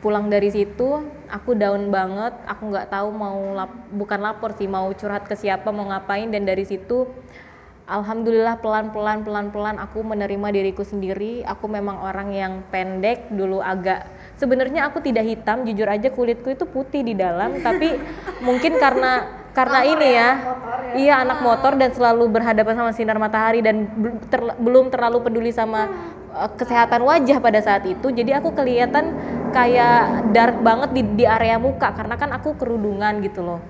Pulang 0.00 0.30
dari 0.30 0.48
situ 0.48 1.02
aku 1.26 1.58
down 1.58 1.90
banget. 1.90 2.32
Aku 2.46 2.70
nggak 2.70 2.88
tahu 2.88 3.10
mau 3.10 3.52
lap- 3.52 3.90
bukan 3.90 4.22
lapor 4.22 4.54
sih 4.54 4.70
mau 4.70 4.86
curhat 4.94 5.26
ke 5.26 5.34
siapa 5.34 5.74
mau 5.74 5.90
ngapain. 5.90 6.30
Dan 6.30 6.46
dari 6.46 6.62
situ 6.62 7.04
alhamdulillah 7.90 8.62
pelan 8.62 8.94
pelan 8.94 9.26
pelan 9.26 9.50
pelan 9.50 9.76
aku 9.82 10.06
menerima 10.06 10.54
diriku 10.54 10.86
sendiri. 10.86 11.42
Aku 11.42 11.66
memang 11.66 11.98
orang 11.98 12.30
yang 12.30 12.62
pendek 12.70 13.26
dulu 13.34 13.58
agak 13.58 14.06
sebenarnya 14.38 14.86
aku 14.86 15.02
tidak 15.02 15.26
hitam. 15.26 15.66
Jujur 15.66 15.90
aja 15.90 16.08
kulitku 16.14 16.54
itu 16.54 16.62
putih 16.64 17.02
di 17.02 17.18
dalam. 17.18 17.58
Tapi 17.58 17.98
mungkin 18.46 18.78
karena 18.78 19.39
karena 19.50 19.80
ini 19.82 20.08
ya, 20.14 20.30
iya 20.94 21.14
anak 21.22 21.42
motor 21.42 21.74
dan 21.74 21.90
selalu 21.90 22.30
berhadapan 22.30 22.74
sama 22.78 22.92
sinar 22.94 23.18
matahari 23.18 23.60
dan 23.62 23.90
terla- 24.30 24.58
belum 24.58 24.90
terlalu 24.94 25.22
peduli 25.26 25.50
sama 25.50 25.90
uh, 26.34 26.50
kesehatan 26.54 27.02
wajah 27.02 27.38
pada 27.42 27.58
saat 27.58 27.82
itu. 27.86 28.10
Jadi 28.14 28.30
aku 28.34 28.54
kelihatan 28.54 29.14
kayak 29.50 30.30
dark 30.30 30.62
banget 30.62 30.90
di, 30.94 31.02
di 31.18 31.24
area 31.26 31.58
muka 31.58 31.90
karena 31.94 32.14
kan 32.14 32.30
aku 32.30 32.54
kerudungan 32.54 33.18
gitu 33.26 33.42
loh. 33.42 33.60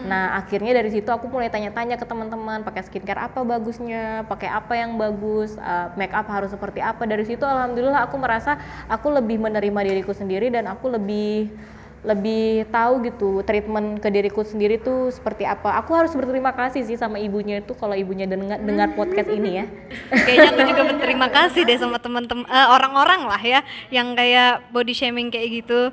Nah 0.00 0.40
akhirnya 0.40 0.72
dari 0.72 0.88
situ 0.88 1.12
aku 1.12 1.28
mulai 1.28 1.52
tanya-tanya 1.52 2.00
ke 2.00 2.08
teman-teman 2.08 2.64
pakai 2.64 2.88
skincare 2.88 3.20
apa 3.20 3.44
bagusnya 3.44 4.24
pakai 4.24 4.48
apa 4.48 4.72
yang 4.72 4.96
bagus 4.96 5.60
uh, 5.60 5.92
make 5.96 6.12
up 6.16 6.24
harus 6.28 6.48
seperti 6.52 6.80
apa. 6.80 7.04
Dari 7.04 7.24
situ 7.28 7.44
alhamdulillah 7.44 8.08
aku 8.08 8.16
merasa 8.16 8.56
aku 8.88 9.12
lebih 9.12 9.36
menerima 9.36 9.80
diriku 9.84 10.16
sendiri 10.16 10.48
dan 10.48 10.72
aku 10.72 10.88
lebih 10.88 11.52
lebih 12.00 12.64
tahu 12.72 13.04
gitu 13.04 13.44
treatment 13.44 14.00
ke 14.00 14.08
diriku 14.08 14.40
sendiri 14.40 14.80
tuh 14.80 15.12
seperti 15.12 15.44
apa. 15.44 15.76
Aku 15.84 15.92
harus 15.92 16.16
berterima 16.16 16.56
kasih 16.56 16.84
sih 16.88 16.96
sama 16.96 17.20
ibunya 17.20 17.60
itu 17.60 17.76
kalau 17.76 17.92
ibunya 17.92 18.24
dengar 18.24 18.56
dengar 18.60 18.96
podcast 18.96 19.28
ini 19.28 19.60
ya. 19.60 19.64
kayaknya 20.24 20.48
aku 20.56 20.62
juga 20.64 20.82
berterima 20.96 21.28
kasih 21.28 21.68
deh 21.68 21.76
sama 21.76 22.00
teman-teman 22.00 22.48
eh, 22.48 22.68
orang-orang 22.72 23.28
lah 23.28 23.42
ya 23.42 23.60
yang 23.92 24.16
kayak 24.16 24.72
body 24.72 24.96
shaming 24.96 25.28
kayak 25.28 25.60
gitu 25.64 25.92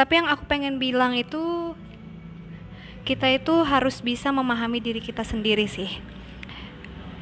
tapi 0.00 0.16
yang 0.16 0.32
aku 0.32 0.48
pengen 0.48 0.80
bilang 0.80 1.12
itu 1.12 1.76
kita 3.04 3.28
itu 3.28 3.52
harus 3.68 4.00
bisa 4.00 4.32
memahami 4.32 4.80
diri 4.80 4.96
kita 4.96 5.20
sendiri 5.20 5.68
sih 5.68 6.00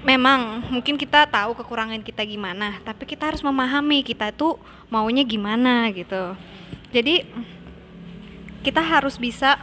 memang 0.07 0.63
mungkin 0.71 0.95
kita 0.95 1.27
tahu 1.27 1.59
kekurangan 1.59 1.99
kita 2.07 2.23
gimana 2.23 2.79
tapi 2.87 3.03
kita 3.03 3.35
harus 3.35 3.43
memahami 3.43 4.07
kita 4.07 4.31
itu 4.31 4.55
maunya 4.87 5.27
gimana 5.27 5.91
gitu 5.91 6.39
jadi 6.95 7.27
kita 8.69 8.85
harus 8.85 9.17
bisa 9.17 9.57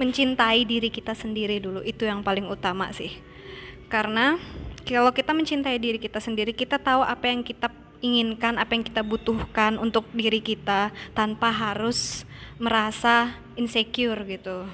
mencintai 0.00 0.64
diri 0.64 0.88
kita 0.88 1.12
sendiri 1.12 1.60
dulu. 1.60 1.84
Itu 1.84 2.08
yang 2.08 2.24
paling 2.24 2.48
utama 2.48 2.88
sih. 2.96 3.12
Karena 3.92 4.40
kalau 4.88 5.12
kita 5.12 5.36
mencintai 5.36 5.76
diri 5.76 6.00
kita 6.00 6.16
sendiri 6.16 6.56
kita 6.56 6.80
tahu 6.80 7.04
apa 7.04 7.28
yang 7.28 7.44
kita 7.44 7.68
inginkan 8.00 8.56
apa 8.56 8.72
yang 8.72 8.88
kita 8.88 9.04
butuhkan 9.04 9.76
untuk 9.76 10.08
diri 10.16 10.40
kita 10.40 10.96
tanpa 11.12 11.52
harus 11.52 12.24
merasa 12.56 13.36
insecure 13.60 14.24
gitu. 14.24 14.64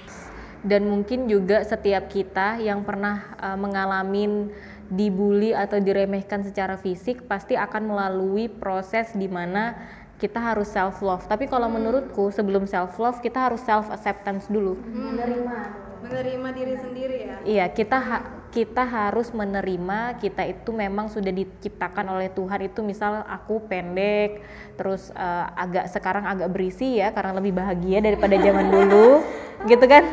Dan 0.62 0.86
mungkin 0.86 1.26
juga 1.26 1.66
setiap 1.66 2.06
kita 2.14 2.62
yang 2.62 2.86
pernah 2.86 3.34
uh, 3.42 3.58
mengalami 3.58 4.54
dibully 4.86 5.50
atau 5.50 5.82
diremehkan 5.82 6.46
secara 6.46 6.78
fisik 6.78 7.26
pasti 7.26 7.58
akan 7.58 7.90
melalui 7.90 8.46
proses 8.46 9.10
di 9.18 9.26
mana 9.26 9.74
kita 10.18 10.38
harus 10.42 10.68
self 10.70 10.98
love. 11.00 11.24
Tapi 11.30 11.46
kalau 11.46 11.70
menurutku 11.70 12.30
sebelum 12.34 12.66
self 12.66 12.98
love 12.98 13.18
kita 13.24 13.50
harus 13.50 13.62
self 13.62 13.88
acceptance 13.88 14.46
dulu. 14.50 14.78
menerima 14.82 15.56
menerima 16.04 16.48
diri 16.54 16.74
sendiri 16.78 17.16
ya 17.26 17.34
Iya, 17.42 17.66
kita 17.74 17.98
ha- 17.98 18.26
kita 18.48 18.82
harus 18.86 19.28
menerima 19.30 20.16
kita 20.22 20.42
itu 20.48 20.70
memang 20.72 21.06
sudah 21.12 21.30
diciptakan 21.30 22.06
oleh 22.16 22.28
Tuhan 22.32 22.60
itu 22.64 22.80
misal 22.80 23.22
aku 23.28 23.68
pendek, 23.68 24.40
terus 24.78 25.12
eh, 25.12 25.46
agak 25.54 25.86
sekarang 25.92 26.24
agak 26.26 26.48
berisi 26.54 26.98
ya 26.98 27.12
karena 27.12 27.36
lebih 27.38 27.52
bahagia 27.54 27.98
daripada 28.00 28.36
zaman 28.40 28.66
dulu, 28.72 29.22
gitu 29.70 29.84
kan? 29.84 30.04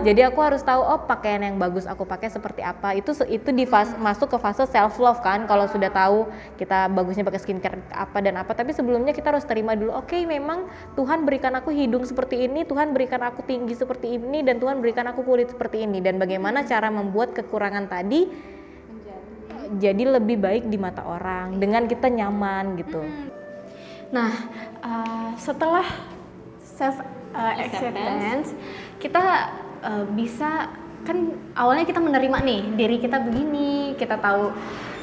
Jadi 0.00 0.24
aku 0.24 0.40
harus 0.40 0.64
tahu 0.64 0.80
oh 0.80 1.04
pakaian 1.04 1.44
yang 1.44 1.56
bagus 1.60 1.84
aku 1.84 2.08
pakai 2.08 2.32
seperti 2.32 2.64
apa. 2.64 2.96
Itu 2.96 3.12
itu 3.28 3.52
di 3.52 3.68
fas- 3.68 3.96
masuk 4.00 4.32
ke 4.32 4.38
fase 4.40 4.64
self 4.64 4.96
love 4.96 5.20
kan 5.20 5.44
kalau 5.44 5.68
sudah 5.68 5.92
tahu 5.92 6.24
kita 6.56 6.88
bagusnya 6.88 7.22
pakai 7.22 7.40
skincare 7.40 7.78
apa 7.92 8.18
dan 8.24 8.40
apa. 8.40 8.56
Tapi 8.56 8.72
sebelumnya 8.72 9.12
kita 9.12 9.36
harus 9.36 9.44
terima 9.44 9.76
dulu. 9.76 9.92
Oke, 9.92 10.24
memang 10.24 10.66
Tuhan 10.96 11.28
berikan 11.28 11.52
aku 11.52 11.68
hidung 11.68 12.08
seperti 12.08 12.48
ini, 12.48 12.64
Tuhan 12.64 12.96
berikan 12.96 13.20
aku 13.20 13.44
tinggi 13.44 13.76
seperti 13.76 14.16
ini 14.16 14.40
dan 14.40 14.56
Tuhan 14.56 14.80
berikan 14.80 15.04
aku 15.08 15.20
kulit 15.20 15.52
seperti 15.52 15.84
ini 15.84 16.00
dan 16.00 16.16
bagaimana 16.16 16.64
cara 16.64 16.88
membuat 16.88 17.36
kekurangan 17.36 17.86
tadi 17.86 18.26
jadi 19.78 20.18
lebih 20.18 20.42
baik 20.42 20.66
di 20.66 20.74
mata 20.80 21.06
orang 21.06 21.62
dengan 21.62 21.86
kita 21.86 22.10
nyaman 22.10 22.74
gitu. 22.80 23.06
Nah, 24.10 24.32
uh, 24.82 25.30
setelah 25.38 25.86
self 26.58 26.98
uh, 27.30 27.54
acceptance, 27.54 28.50
kita 28.98 29.54
uh, 29.84 30.04
bisa 30.12 30.72
kan 31.00 31.32
awalnya 31.56 31.88
kita 31.88 32.00
menerima 32.00 32.38
nih 32.44 32.62
diri 32.76 32.96
kita 33.00 33.24
begini, 33.24 33.96
kita 33.96 34.20
tahu 34.20 34.52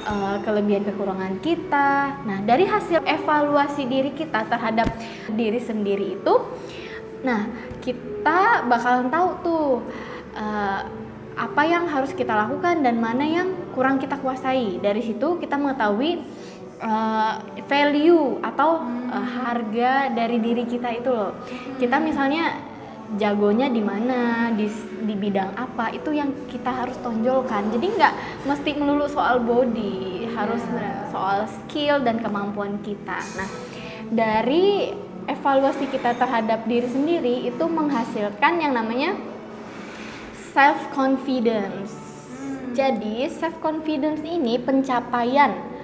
uh, 0.05 0.37
kelebihan 0.45 0.85
kekurangan 0.85 1.41
kita. 1.41 2.21
Nah, 2.23 2.39
dari 2.45 2.69
hasil 2.69 3.01
evaluasi 3.01 3.89
diri 3.89 4.13
kita 4.13 4.45
terhadap 4.45 4.93
diri 5.33 5.57
sendiri 5.57 6.21
itu, 6.21 6.33
nah 7.25 7.49
kita 7.81 8.69
bakalan 8.69 9.09
tahu 9.09 9.27
tuh 9.41 9.67
uh, 10.37 10.81
apa 11.37 11.61
yang 11.69 11.85
harus 11.85 12.13
kita 12.17 12.33
lakukan 12.33 12.81
dan 12.81 12.97
mana 12.97 13.25
yang 13.25 13.53
kurang 13.73 14.01
kita 14.01 14.17
kuasai. 14.17 14.81
Dari 14.81 15.01
situ 15.05 15.37
kita 15.37 15.57
mengetahui 15.57 16.21
uh, 16.81 17.41
value 17.69 18.41
atau 18.41 18.81
uh, 18.85 19.27
harga 19.45 20.13
dari 20.13 20.41
diri 20.41 20.65
kita 20.65 20.89
itu 20.97 21.09
loh. 21.09 21.37
Kita 21.77 22.01
misalnya 22.01 22.66
jagonya 23.15 23.71
di 23.71 23.79
mana, 23.79 24.51
di, 24.51 24.67
di 25.07 25.15
bidang 25.15 25.55
apa, 25.55 25.95
itu 25.95 26.11
yang 26.11 26.35
kita 26.51 26.67
harus 26.67 26.99
tonjolkan. 26.99 27.71
Jadi 27.71 27.95
nggak 27.95 28.13
mesti 28.43 28.75
melulu 28.75 29.07
soal 29.07 29.39
body, 29.39 30.27
harus 30.35 30.59
soal 31.07 31.47
skill 31.47 32.03
dan 32.03 32.19
kemampuan 32.19 32.75
kita. 32.83 33.23
Nah, 33.39 33.49
dari 34.11 34.91
evaluasi 35.31 35.87
kita 35.87 36.19
terhadap 36.19 36.67
diri 36.67 36.87
sendiri 36.91 37.35
itu 37.47 37.63
menghasilkan 37.63 38.59
yang 38.59 38.75
namanya 38.75 39.15
self 40.51 40.79
confidence. 40.91 41.95
Jadi 42.75 43.31
self 43.31 43.55
confidence 43.63 44.19
ini 44.27 44.59
pencapaian 44.59 45.76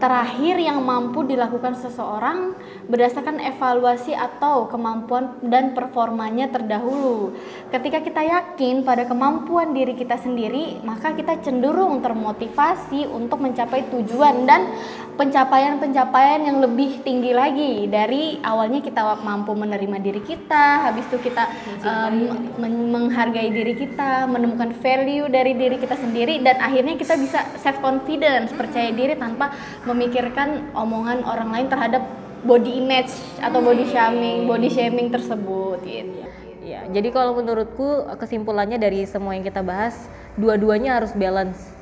terakhir 0.00 0.56
yang 0.56 0.80
mampu 0.80 1.22
dilakukan 1.28 1.76
seseorang 1.76 2.56
berdasarkan 2.88 3.36
evaluasi 3.38 4.16
atau 4.16 4.66
kemampuan 4.66 5.36
dan 5.44 5.76
performanya 5.76 6.48
terdahulu. 6.48 7.36
Ketika 7.68 8.00
kita 8.00 8.24
yakin 8.24 8.82
pada 8.82 9.04
kemampuan 9.04 9.76
diri 9.76 9.92
kita 9.94 10.16
sendiri, 10.16 10.80
maka 10.82 11.12
kita 11.12 11.38
cenderung 11.44 12.00
termotivasi 12.00 13.06
untuk 13.06 13.44
mencapai 13.44 13.86
tujuan 13.92 14.48
dan 14.48 14.72
pencapaian-pencapaian 15.20 16.48
yang 16.48 16.64
lebih 16.64 17.04
tinggi 17.04 17.36
lagi 17.36 17.84
dari 17.92 18.40
awalnya 18.40 18.80
kita 18.80 19.20
mampu 19.20 19.52
menerima 19.52 20.00
diri 20.00 20.24
kita, 20.24 20.88
habis 20.88 21.04
itu 21.12 21.28
kita 21.28 21.44
um, 21.84 22.40
men- 22.56 22.88
menghargai 22.88 23.52
diri 23.52 23.76
kita, 23.76 24.24
menemukan 24.24 24.72
value 24.80 25.28
dari 25.28 25.52
diri 25.52 25.76
kita 25.76 26.00
sendiri 26.00 26.40
dan 26.40 26.56
akhirnya 26.64 26.96
kita 26.96 27.20
bisa 27.20 27.44
self 27.60 27.84
confidence, 27.84 28.48
percaya 28.56 28.96
diri 28.96 29.12
tanpa 29.12 29.52
memikirkan 29.84 30.72
omongan 30.72 31.20
orang 31.28 31.52
lain 31.52 31.68
terhadap 31.68 32.00
body 32.48 32.80
image 32.80 33.12
atau 33.44 33.60
body 33.60 33.92
shaming, 33.92 34.48
body 34.48 34.72
shaming 34.72 35.12
tersebut 35.12 35.84
gitu. 35.84 36.24
Ya, 36.64 36.88
jadi 36.88 37.12
kalau 37.12 37.36
menurutku 37.36 38.08
kesimpulannya 38.16 38.80
dari 38.80 39.04
semua 39.04 39.36
yang 39.36 39.44
kita 39.44 39.60
bahas, 39.60 40.08
dua-duanya 40.40 40.96
harus 40.96 41.12
balance. 41.12 41.76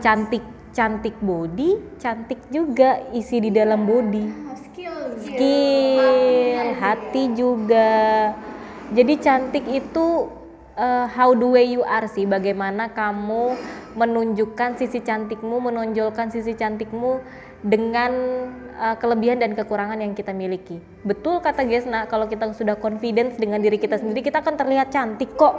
Cantik 0.00 0.40
cantik 0.74 1.14
body, 1.22 1.78
cantik 2.02 2.42
juga 2.50 3.00
isi 3.14 3.38
di 3.38 3.54
dalam 3.54 3.86
body. 3.86 4.26
Skill, 5.22 6.74
hati 6.82 7.30
juga. 7.32 8.34
Jadi 8.90 9.14
cantik 9.22 9.64
itu 9.70 10.28
uh, 10.76 11.06
how 11.08 11.32
the 11.32 11.46
way 11.46 11.64
you 11.64 11.86
are 11.86 12.04
sih, 12.10 12.26
bagaimana 12.26 12.90
kamu 12.90 13.54
menunjukkan 13.94 14.76
sisi 14.76 15.00
cantikmu, 15.00 15.62
menonjolkan 15.62 16.28
sisi 16.34 16.58
cantikmu 16.58 17.22
dengan 17.64 18.12
uh, 18.76 18.98
kelebihan 19.00 19.40
dan 19.40 19.56
kekurangan 19.56 19.96
yang 20.02 20.12
kita 20.12 20.34
miliki. 20.36 20.82
Betul 21.06 21.40
kata 21.40 21.64
Gesna, 21.64 22.04
kalau 22.10 22.28
kita 22.28 22.50
sudah 22.52 22.76
confidence 22.76 23.38
dengan 23.40 23.62
diri 23.62 23.80
kita 23.80 23.96
sendiri, 23.96 24.20
kita 24.20 24.44
akan 24.44 24.58
terlihat 24.58 24.92
cantik 24.92 25.32
kok. 25.38 25.56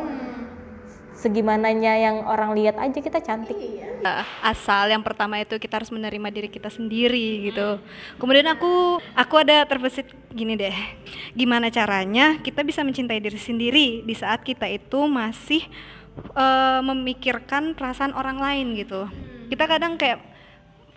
Segimananya 1.16 1.96
yang 1.96 2.28
orang 2.28 2.52
lihat 2.52 2.76
aja 2.76 3.00
kita 3.00 3.24
cantik. 3.24 3.56
Uh, 4.04 4.28
asal 4.44 4.92
yang 4.92 5.00
pertama 5.00 5.40
itu 5.40 5.56
kita 5.56 5.80
harus 5.80 5.88
menerima 5.88 6.28
diri 6.28 6.52
kita 6.52 6.68
sendiri 6.68 7.48
gitu. 7.48 7.80
Kemudian 8.20 8.46
aku 8.52 9.00
aku 9.16 9.36
ada 9.40 9.64
terbesit 9.64 10.12
gini 10.36 10.60
deh. 10.60 10.76
Gimana 11.32 11.72
caranya 11.72 12.36
kita 12.44 12.68
bisa 12.68 12.84
mencintai 12.84 13.24
diri 13.24 13.40
sendiri 13.40 14.04
di 14.04 14.12
saat 14.12 14.44
kita 14.44 14.68
itu 14.68 15.08
masih 15.08 15.64
uh, 16.36 16.84
memikirkan 16.84 17.72
perasaan 17.80 18.12
orang 18.12 18.36
lain 18.36 18.76
gitu. 18.76 19.08
Kita 19.48 19.72
kadang 19.72 19.96
kayak 19.96 20.20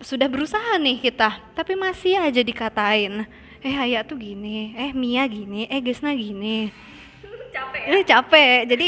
sudah 0.03 0.27
berusaha 0.27 0.79
nih 0.79 0.99
kita, 0.99 1.39
tapi 1.55 1.79
masih 1.79 2.19
aja 2.19 2.43
dikatain. 2.43 3.23
Eh 3.59 3.75
Haya 3.75 4.07
tuh 4.07 4.15
gini, 4.15 4.71
eh 4.75 4.91
Mia 4.95 5.27
gini, 5.27 5.67
eh 5.67 5.79
Gesna 5.83 6.15
gini. 6.15 6.71
Capek. 7.55 7.83
Eh 7.87 8.03
capek. 8.07 8.59
Jadi 8.67 8.87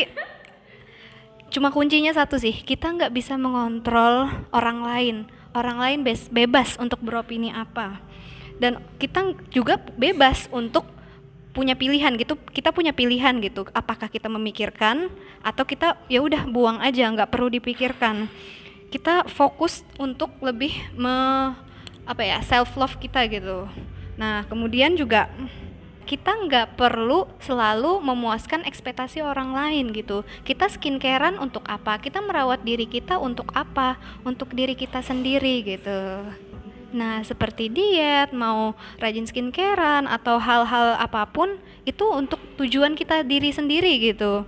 cuma 1.52 1.70
kuncinya 1.70 2.16
satu 2.16 2.40
sih 2.40 2.56
kita 2.64 2.90
nggak 2.96 3.12
bisa 3.12 3.36
mengontrol 3.36 4.32
orang 4.56 4.80
lain. 4.82 5.18
Orang 5.52 5.84
lain 5.84 6.08
bebas 6.32 6.80
untuk 6.80 7.04
beropini 7.04 7.52
apa. 7.52 8.00
Dan 8.56 8.80
kita 8.96 9.36
juga 9.52 9.76
bebas 10.00 10.48
untuk 10.48 10.88
punya 11.52 11.76
pilihan 11.76 12.16
gitu 12.16 12.40
kita 12.56 12.72
punya 12.72 12.96
pilihan 12.96 13.36
gitu. 13.44 13.68
Apakah 13.76 14.08
kita 14.08 14.32
memikirkan 14.32 15.12
atau 15.44 15.68
kita 15.68 16.00
ya 16.08 16.24
udah 16.24 16.48
buang 16.48 16.80
aja 16.80 17.12
nggak 17.12 17.28
perlu 17.28 17.52
dipikirkan. 17.52 18.32
Kita 18.88 19.28
fokus 19.28 19.84
untuk 20.00 20.32
lebih 20.40 20.72
me 20.96 21.52
apa 22.08 22.24
ya 22.24 22.40
self 22.48 22.74
love 22.80 22.96
kita 22.98 23.28
gitu. 23.28 23.68
Nah 24.16 24.48
kemudian 24.48 24.96
juga 24.96 25.28
kita 26.06 26.32
nggak 26.48 26.76
perlu 26.76 27.30
selalu 27.40 28.02
memuaskan 28.04 28.66
ekspektasi 28.68 29.24
orang 29.24 29.54
lain 29.56 29.94
gitu. 29.96 30.28
Kita 30.44 30.68
skincarean 30.68 31.40
untuk 31.40 31.64
apa? 31.70 32.02
Kita 32.02 32.20
merawat 32.20 32.66
diri 32.66 32.90
kita 32.90 33.22
untuk 33.22 33.50
apa? 33.54 33.96
Untuk 34.26 34.52
diri 34.52 34.74
kita 34.76 35.00
sendiri 35.00 35.64
gitu. 35.64 36.26
Nah, 36.92 37.24
seperti 37.24 37.72
diet, 37.72 38.36
mau 38.36 38.76
rajin 39.00 39.24
skincarean 39.24 40.12
atau 40.12 40.36
hal-hal 40.44 41.00
apa 41.00 41.24
pun 41.32 41.56
itu 41.88 42.04
untuk 42.12 42.44
tujuan 42.60 43.00
kita 43.00 43.24
diri 43.24 43.56
sendiri 43.56 43.96
gitu. 44.12 44.44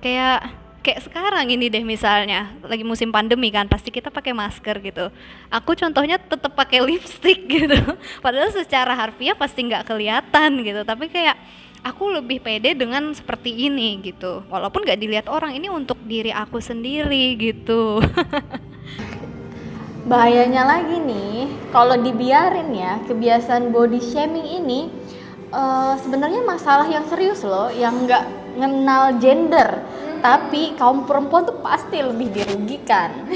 Kayak 0.00 0.61
kayak 0.82 1.06
sekarang 1.06 1.46
ini 1.46 1.70
deh 1.70 1.86
misalnya 1.86 2.50
lagi 2.66 2.82
musim 2.82 3.14
pandemi 3.14 3.54
kan 3.54 3.70
pasti 3.70 3.94
kita 3.94 4.10
pakai 4.10 4.34
masker 4.34 4.82
gitu. 4.82 5.14
Aku 5.48 5.78
contohnya 5.78 6.18
tetap 6.18 6.58
pakai 6.58 6.82
lipstick 6.90 7.46
gitu. 7.46 7.78
Padahal 8.18 8.50
secara 8.50 8.98
harfiah 8.98 9.38
pasti 9.38 9.62
nggak 9.62 9.86
kelihatan 9.86 10.66
gitu. 10.66 10.82
Tapi 10.82 11.06
kayak 11.06 11.38
aku 11.86 12.18
lebih 12.18 12.42
pede 12.42 12.74
dengan 12.74 13.14
seperti 13.14 13.70
ini 13.70 14.02
gitu. 14.02 14.42
Walaupun 14.50 14.86
gak 14.86 15.02
dilihat 15.02 15.26
orang 15.30 15.54
ini 15.54 15.70
untuk 15.70 15.98
diri 16.06 16.34
aku 16.34 16.58
sendiri 16.58 17.38
gitu. 17.38 17.98
Bahayanya 20.10 20.66
lagi 20.66 20.98
nih 20.98 21.46
kalau 21.70 21.94
dibiarin 21.94 22.74
ya 22.74 22.98
kebiasaan 23.06 23.70
body 23.70 24.02
shaming 24.02 24.62
ini 24.62 24.90
eh, 25.54 25.94
sebenarnya 26.02 26.42
masalah 26.42 26.90
yang 26.90 27.06
serius 27.06 27.46
loh 27.46 27.70
yang 27.70 28.02
nggak 28.02 28.26
kenal 28.58 29.14
gender 29.22 29.78
tapi 30.22 30.78
kaum 30.78 31.04
perempuan 31.04 31.44
tuh 31.44 31.58
pasti 31.60 31.98
lebih 32.00 32.30
dirugikan. 32.30 33.26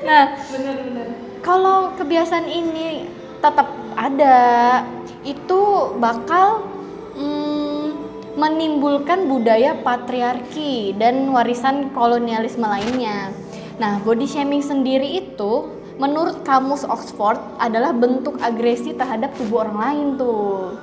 Nah 0.00 0.32
kalau 1.44 1.92
kebiasaan 2.00 2.48
ini 2.48 3.04
tetap 3.44 3.68
ada 3.96 4.38
itu 5.24 5.60
bakal 6.00 6.64
mm, 7.16 7.86
menimbulkan 8.40 9.28
budaya 9.28 9.76
patriarki 9.76 10.96
dan 10.96 11.28
warisan 11.28 11.92
kolonialisme 11.92 12.64
lainnya. 12.64 13.28
Nah, 13.80 14.00
body 14.04 14.28
shaming 14.28 14.64
sendiri 14.64 15.24
itu 15.24 15.72
menurut 16.00 16.40
kamus 16.44 16.84
Oxford 16.88 17.40
adalah 17.60 17.92
bentuk 17.92 18.40
agresi 18.40 18.96
terhadap 18.96 19.36
tubuh 19.36 19.64
orang 19.64 19.78
lain 19.80 20.06
tuh. 20.16 20.76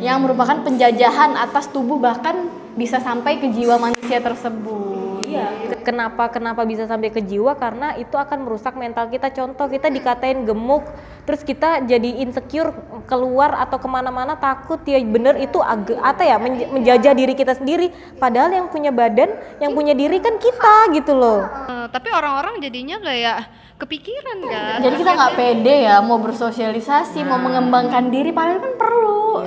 Yang 0.00 0.18
merupakan 0.28 0.58
penjajahan 0.64 1.36
atas 1.36 1.68
tubuh 1.72 2.00
bahkan 2.00 2.48
bisa 2.76 2.98
sampai 2.98 3.38
ke 3.38 3.48
jiwa 3.52 3.76
manusia 3.76 4.18
tersebut. 4.20 5.24
Iya. 5.32 5.48
Kenapa 5.82 6.28
kenapa 6.28 6.62
bisa 6.68 6.84
sampai 6.84 7.08
ke 7.08 7.24
jiwa? 7.24 7.56
Karena 7.56 7.96
itu 7.96 8.14
akan 8.14 8.44
merusak 8.44 8.76
mental 8.76 9.08
kita. 9.08 9.32
Contoh 9.32 9.66
kita 9.66 9.88
dikatain 9.88 10.44
gemuk, 10.44 10.84
terus 11.24 11.40
kita 11.40 11.82
jadi 11.88 12.20
insecure 12.20 12.70
keluar 13.08 13.56
atau 13.56 13.80
ke 13.80 13.88
mana-mana 13.88 14.36
takut 14.36 14.78
ya 14.84 15.00
bener 15.00 15.40
itu 15.40 15.58
agak 15.58 15.98
apa 15.98 16.22
ya 16.22 16.36
menj- 16.36 16.68
menjajah 16.68 17.12
diri 17.16 17.32
kita 17.32 17.56
sendiri. 17.56 17.90
Padahal 18.20 18.52
yang 18.52 18.68
punya 18.68 18.92
badan, 18.92 19.32
yang 19.58 19.72
punya 19.72 19.96
diri 19.96 20.20
kan 20.20 20.36
kita 20.36 20.92
gitu 20.92 21.16
loh. 21.16 21.48
Eh, 21.48 21.86
tapi 21.88 22.12
orang-orang 22.12 22.60
jadinya 22.60 23.00
kayak 23.00 23.48
kepikiran 23.82 24.38
kan 24.46 24.78
Jadi 24.78 24.94
kita 24.94 25.10
nggak 25.18 25.34
pede 25.34 25.74
ya 25.90 25.98
mau 25.98 26.22
bersosialisasi, 26.22 27.26
mau 27.26 27.40
mengembangkan 27.40 28.12
diri 28.14 28.30
padahal 28.30 28.62
kan 28.62 28.74
perlu. 28.78 29.42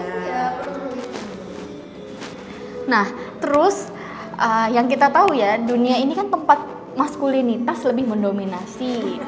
Nah, 2.85 3.05
terus 3.41 3.89
uh, 4.37 4.69
yang 4.69 4.85
kita 4.85 5.09
tahu 5.09 5.33
ya, 5.33 5.57
dunia 5.57 5.97
ini 5.97 6.13
kan 6.13 6.29
tempat 6.29 6.61
maskulinitas 6.95 7.83
lebih 7.83 8.07
mendominasi. 8.07 9.19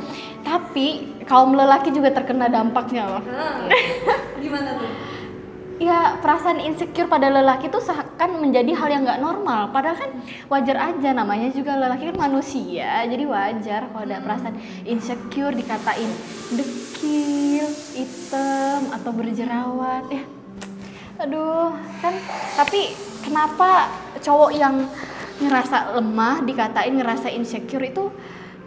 Tapi 0.47 1.19
kaum 1.27 1.51
lelaki 1.51 1.91
juga 1.91 2.15
terkena 2.15 2.47
dampaknya 2.47 3.03
loh. 3.17 3.23
Gimana 4.39 4.79
tuh? 4.79 4.91
Ya 5.77 6.17
perasaan 6.17 6.57
insecure 6.57 7.05
pada 7.05 7.29
lelaki 7.29 7.69
itu 7.69 7.77
seakan 7.77 8.41
menjadi 8.41 8.73
hal 8.73 8.89
yang 8.89 9.05
nggak 9.05 9.21
normal. 9.21 9.69
Padahal 9.69 9.93
kan 9.93 10.11
wajar 10.49 10.73
aja 10.73 11.13
namanya 11.13 11.53
juga 11.53 11.77
lelaki 11.77 12.09
kan 12.09 12.17
manusia, 12.17 13.05
jadi 13.05 13.23
wajar 13.29 13.85
kalau 13.93 14.01
ada 14.01 14.17
perasaan 14.17 14.57
insecure 14.89 15.53
dikatain 15.53 16.09
dekil, 16.57 17.69
hitam 17.93 18.89
atau 18.89 19.11
berjerawat. 19.13 20.09
Ya, 20.09 20.25
aduh 21.21 21.77
kan. 22.01 22.15
Tapi 22.57 22.97
kenapa 23.27 23.91
cowok 24.23 24.51
yang 24.55 24.87
ngerasa 25.37 25.99
lemah 25.99 26.41
dikatain 26.47 26.95
ngerasa 26.97 27.27
insecure 27.29 27.83
itu 27.83 28.09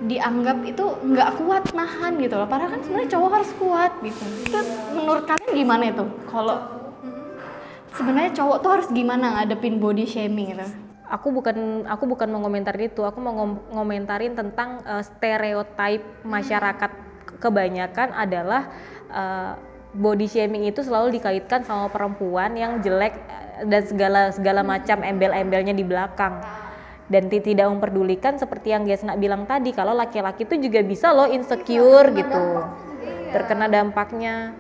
dianggap 0.01 0.65
itu 0.65 0.85
nggak 0.85 1.41
kuat 1.41 1.65
nahan 1.77 2.17
gitu 2.21 2.37
loh. 2.37 2.49
Padahal 2.49 2.77
kan 2.77 2.81
sebenarnya 2.85 3.11
cowok 3.17 3.31
harus 3.37 3.51
kuat 3.57 3.93
gitu. 4.05 4.25
Itu 4.49 4.59
menurut 4.97 5.25
kalian 5.29 5.53
gimana 5.53 5.85
itu? 5.93 6.05
Kalau 6.29 6.57
sebenarnya 7.97 8.33
cowok 8.33 8.59
tuh 8.65 8.71
harus 8.71 8.89
gimana 8.93 9.41
ngadepin 9.41 9.77
body 9.77 10.05
shaming 10.09 10.57
gitu? 10.57 10.69
Aku 11.11 11.35
bukan 11.35 11.85
aku 11.91 12.07
bukan 12.07 12.31
mau 12.31 12.39
itu, 12.87 13.03
aku 13.03 13.19
mau 13.19 13.35
ngom- 13.35 13.67
ngomentarin 13.75 14.39
tentang 14.39 14.79
eh, 14.87 15.03
stereotype 15.03 16.07
masyarakat 16.23 16.91
kebanyakan 17.43 18.09
adalah 18.15 18.71
eh, 19.11 19.53
body 19.95 20.27
shaming 20.31 20.65
itu 20.69 20.81
selalu 20.83 21.19
dikaitkan 21.19 21.67
sama 21.67 21.91
perempuan 21.91 22.55
yang 22.55 22.79
jelek 22.81 23.15
eh, 23.27 23.67
dan 23.67 23.83
segala 23.87 24.31
segala 24.31 24.63
macam 24.63 25.03
embel-embelnya 25.03 25.75
di 25.75 25.85
belakang. 25.87 26.47
Dan 27.11 27.27
ti- 27.27 27.43
tidak 27.43 27.67
memperdulikan 27.75 28.39
seperti 28.39 28.71
yang 28.71 28.87
Gesna 28.87 29.19
bilang 29.19 29.43
tadi 29.45 29.75
kalau 29.75 29.93
laki-laki 29.95 30.47
itu 30.47 30.55
juga 30.63 30.81
bisa 30.87 31.11
loh 31.11 31.27
insecure 31.27 32.15
gitu. 32.15 32.71
Terkena 33.35 33.67
dampaknya. 33.71 34.55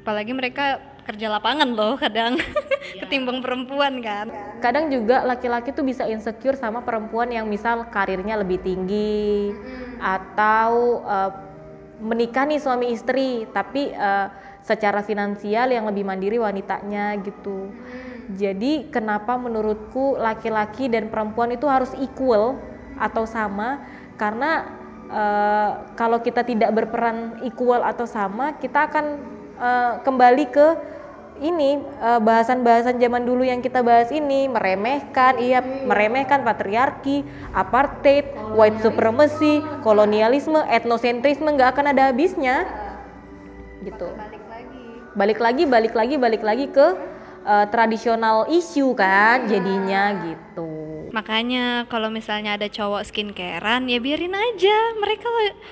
apalagi 0.00 0.32
mereka 0.32 0.80
kerja 1.04 1.28
lapangan 1.28 1.68
loh 1.76 1.94
kadang 1.98 2.38
ketimbang 3.02 3.42
perempuan 3.44 4.00
kan 4.00 4.30
kadang 4.60 4.88
juga 4.92 5.24
laki-laki 5.24 5.72
tuh 5.72 5.84
bisa 5.84 6.06
insecure 6.08 6.56
sama 6.56 6.80
perempuan 6.84 7.28
yang 7.32 7.48
misal 7.48 7.84
karirnya 7.88 8.40
lebih 8.40 8.60
tinggi 8.62 9.52
atau 10.00 11.02
eh, 11.04 11.30
menikah 12.00 12.48
nih 12.48 12.60
suami 12.60 12.90
istri 12.90 13.44
tapi 13.52 13.92
eh, 13.92 14.26
secara 14.64 15.04
finansial 15.04 15.72
yang 15.72 15.88
lebih 15.88 16.04
mandiri 16.04 16.36
wanitanya 16.40 17.16
gitu. 17.20 17.72
Jadi 18.36 18.92
kenapa 18.92 19.34
menurutku 19.34 20.14
laki-laki 20.16 20.86
dan 20.86 21.10
perempuan 21.10 21.50
itu 21.50 21.66
harus 21.66 21.90
equal 21.98 22.60
atau 22.96 23.24
sama? 23.24 23.84
Karena 24.16 24.64
eh, 25.08 25.70
kalau 25.96 26.20
kita 26.24 26.44
tidak 26.44 26.72
berperan 26.72 27.40
equal 27.44 27.84
atau 27.84 28.08
sama 28.08 28.56
kita 28.56 28.88
akan 28.88 29.06
eh, 29.60 29.92
kembali 30.04 30.44
ke 30.48 30.68
ini 31.40 31.80
eh, 31.80 32.20
bahasan-bahasan 32.20 33.00
zaman 33.00 33.24
dulu 33.24 33.42
yang 33.42 33.64
kita 33.64 33.80
bahas 33.80 34.12
ini 34.12 34.46
meremehkan 34.46 35.40
iya 35.40 35.60
meremehkan 35.60 36.44
patriarki 36.44 37.24
apartheid 37.56 38.30
white 38.54 38.78
supremacy 38.84 39.64
kolonialisme 39.80 40.60
etnosentrisme 40.68 41.48
nggak 41.56 41.76
akan 41.76 41.96
ada 41.96 42.12
habisnya. 42.12 42.68
Gitu. 43.80 44.08
Balik 45.16 45.42
lagi 45.42 45.64
balik 45.66 45.94
lagi 45.96 46.14
balik 46.20 46.42
lagi 46.44 46.66
ke 46.68 46.86
eh, 47.44 47.66
tradisional 47.72 48.46
isu 48.52 48.94
kan 48.94 49.48
jadinya 49.48 50.14
gitu 50.24 50.79
makanya 51.10 51.84
kalau 51.90 52.08
misalnya 52.10 52.54
ada 52.54 52.66
cowok 52.70 53.06
skincarean 53.06 53.86
ya 53.86 53.98
biarin 53.98 54.34
aja. 54.34 54.76
Mereka 54.98 55.26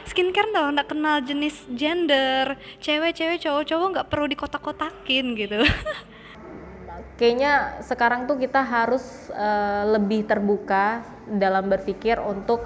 skincare 0.07 0.51
tau 0.51 0.71
nggak 0.71 0.89
kenal 0.91 1.23
jenis 1.23 1.67
gender. 1.75 2.59
Cewek-cewek 2.83 3.43
cowok-cowok 3.43 3.89
nggak 3.95 4.09
perlu 4.11 4.27
dikotak-kotakin 4.31 5.27
gitu. 5.35 5.63
Kayaknya 7.19 7.83
sekarang 7.83 8.31
tuh 8.31 8.39
kita 8.39 8.63
harus 8.63 9.03
eh, 9.35 9.85
lebih 9.91 10.31
terbuka 10.31 11.03
dalam 11.27 11.67
berpikir 11.67 12.23
untuk 12.23 12.63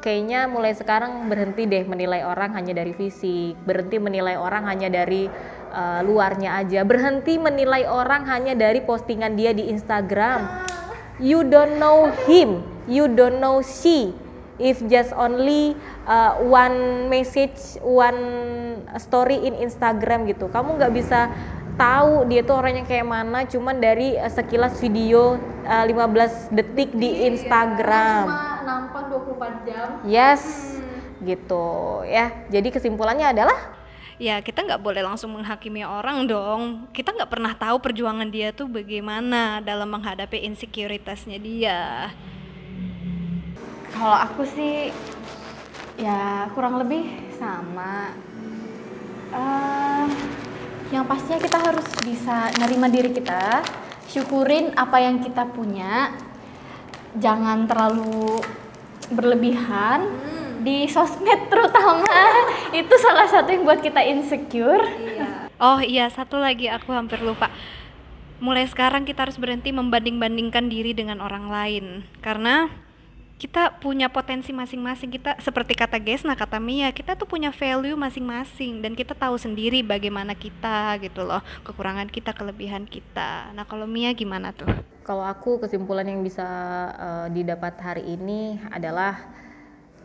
kayaknya 0.00 0.48
mulai 0.48 0.72
sekarang 0.72 1.28
berhenti 1.28 1.68
deh 1.68 1.84
menilai 1.84 2.24
orang 2.24 2.56
hanya 2.56 2.72
dari 2.72 2.96
fisik, 2.96 3.58
berhenti 3.68 4.00
menilai 4.00 4.40
orang 4.40 4.64
hanya 4.64 4.88
dari 4.88 5.28
eh, 5.76 6.00
luarnya 6.08 6.64
aja, 6.64 6.88
berhenti 6.88 7.36
menilai 7.36 7.84
orang 7.84 8.24
hanya 8.24 8.56
dari 8.56 8.80
postingan 8.80 9.36
dia 9.36 9.52
di 9.52 9.68
Instagram. 9.68 10.72
You 11.16 11.48
don't 11.48 11.80
know 11.80 12.12
him, 12.28 12.60
you 12.84 13.08
don't 13.08 13.40
know 13.40 13.64
she. 13.64 14.12
If 14.60 14.84
just 14.88 15.16
only 15.16 15.76
uh, 16.04 16.40
one 16.44 17.08
message, 17.08 17.80
one 17.80 18.20
story 19.00 19.40
in 19.40 19.56
Instagram 19.56 20.28
gitu, 20.28 20.48
kamu 20.52 20.76
nggak 20.76 20.92
bisa 20.92 21.28
tahu 21.76 22.24
dia 22.28 22.40
tuh 22.40 22.56
orangnya 22.60 22.88
kayak 22.88 23.04
mana 23.04 23.44
cuman 23.44 23.80
dari 23.80 24.16
uh, 24.16 24.32
sekilas 24.32 24.80
video 24.80 25.36
uh, 25.68 25.84
15 25.88 26.52
detik 26.52 26.92
di 26.96 27.28
Instagram. 27.32 28.28
Cuma 28.28 28.64
nampak 28.64 29.02
24 29.08 29.68
jam. 29.68 29.88
Yes, 30.08 30.42
gitu 31.24 32.04
ya. 32.04 32.32
Jadi 32.52 32.76
kesimpulannya 32.76 33.32
adalah 33.32 33.56
ya 34.16 34.40
kita 34.40 34.64
nggak 34.64 34.80
boleh 34.80 35.04
langsung 35.04 35.36
menghakimi 35.36 35.84
orang 35.84 36.24
dong. 36.24 36.88
Kita 36.92 37.12
nggak 37.12 37.30
pernah 37.30 37.52
tahu 37.52 37.80
perjuangan 37.80 38.28
dia 38.28 38.52
tuh 38.52 38.68
bagaimana 38.68 39.60
dalam 39.60 39.88
menghadapi 39.92 40.44
insekuritasnya 40.48 41.38
dia. 41.40 42.10
Kalau 43.92 44.16
aku 44.16 44.44
sih 44.44 44.92
ya 45.96 46.48
kurang 46.52 46.80
lebih 46.80 47.32
sama. 47.36 48.12
Eh, 49.32 50.06
yang 50.94 51.04
pastinya 51.04 51.40
kita 51.42 51.58
harus 51.58 51.88
bisa 52.06 52.54
nerima 52.62 52.86
diri 52.86 53.10
kita, 53.10 53.60
syukurin 54.06 54.70
apa 54.78 55.02
yang 55.02 55.18
kita 55.18 55.42
punya, 55.50 56.14
jangan 57.18 57.66
terlalu 57.66 58.38
berlebihan 59.10 60.06
di 60.66 60.90
sosmed 60.90 61.46
terutama. 61.46 62.10
Itu 62.74 62.98
salah 62.98 63.30
satu 63.30 63.54
yang 63.54 63.62
buat 63.62 63.78
kita 63.78 64.02
insecure. 64.02 64.82
oh 65.62 65.78
iya 65.78 66.10
satu 66.10 66.42
lagi 66.42 66.66
aku 66.66 66.90
hampir 66.90 67.22
lupa. 67.22 67.54
Mulai 68.42 68.66
sekarang 68.68 69.06
kita 69.06 69.24
harus 69.24 69.38
berhenti 69.38 69.70
membanding-bandingkan 69.70 70.66
diri 70.68 70.92
dengan 70.92 71.22
orang 71.22 71.48
lain. 71.48 72.04
Karena 72.20 72.68
kita 73.40 73.80
punya 73.80 74.12
potensi 74.12 74.52
masing-masing. 74.52 75.08
Kita 75.08 75.40
seperti 75.40 75.72
kata 75.72 75.96
Gesna 76.02 76.36
kata 76.36 76.60
Mia 76.60 76.92
kita 76.92 77.16
tuh 77.16 77.24
punya 77.24 77.48
value 77.48 77.96
masing-masing. 77.96 78.84
Dan 78.84 78.92
kita 78.92 79.16
tahu 79.16 79.40
sendiri 79.40 79.80
bagaimana 79.80 80.36
kita 80.36 81.00
gitu 81.00 81.24
loh. 81.24 81.40
Kekurangan 81.64 82.12
kita 82.12 82.36
kelebihan 82.36 82.84
kita. 82.84 83.56
Nah 83.56 83.64
kalau 83.64 83.88
Mia 83.88 84.12
gimana 84.12 84.52
tuh? 84.52 84.68
Kalau 85.06 85.22
aku 85.24 85.62
kesimpulan 85.62 86.04
yang 86.04 86.20
bisa 86.20 86.44
eh, 86.98 87.26
didapat 87.32 87.78
hari 87.80 88.04
ini 88.18 88.60
adalah 88.68 89.45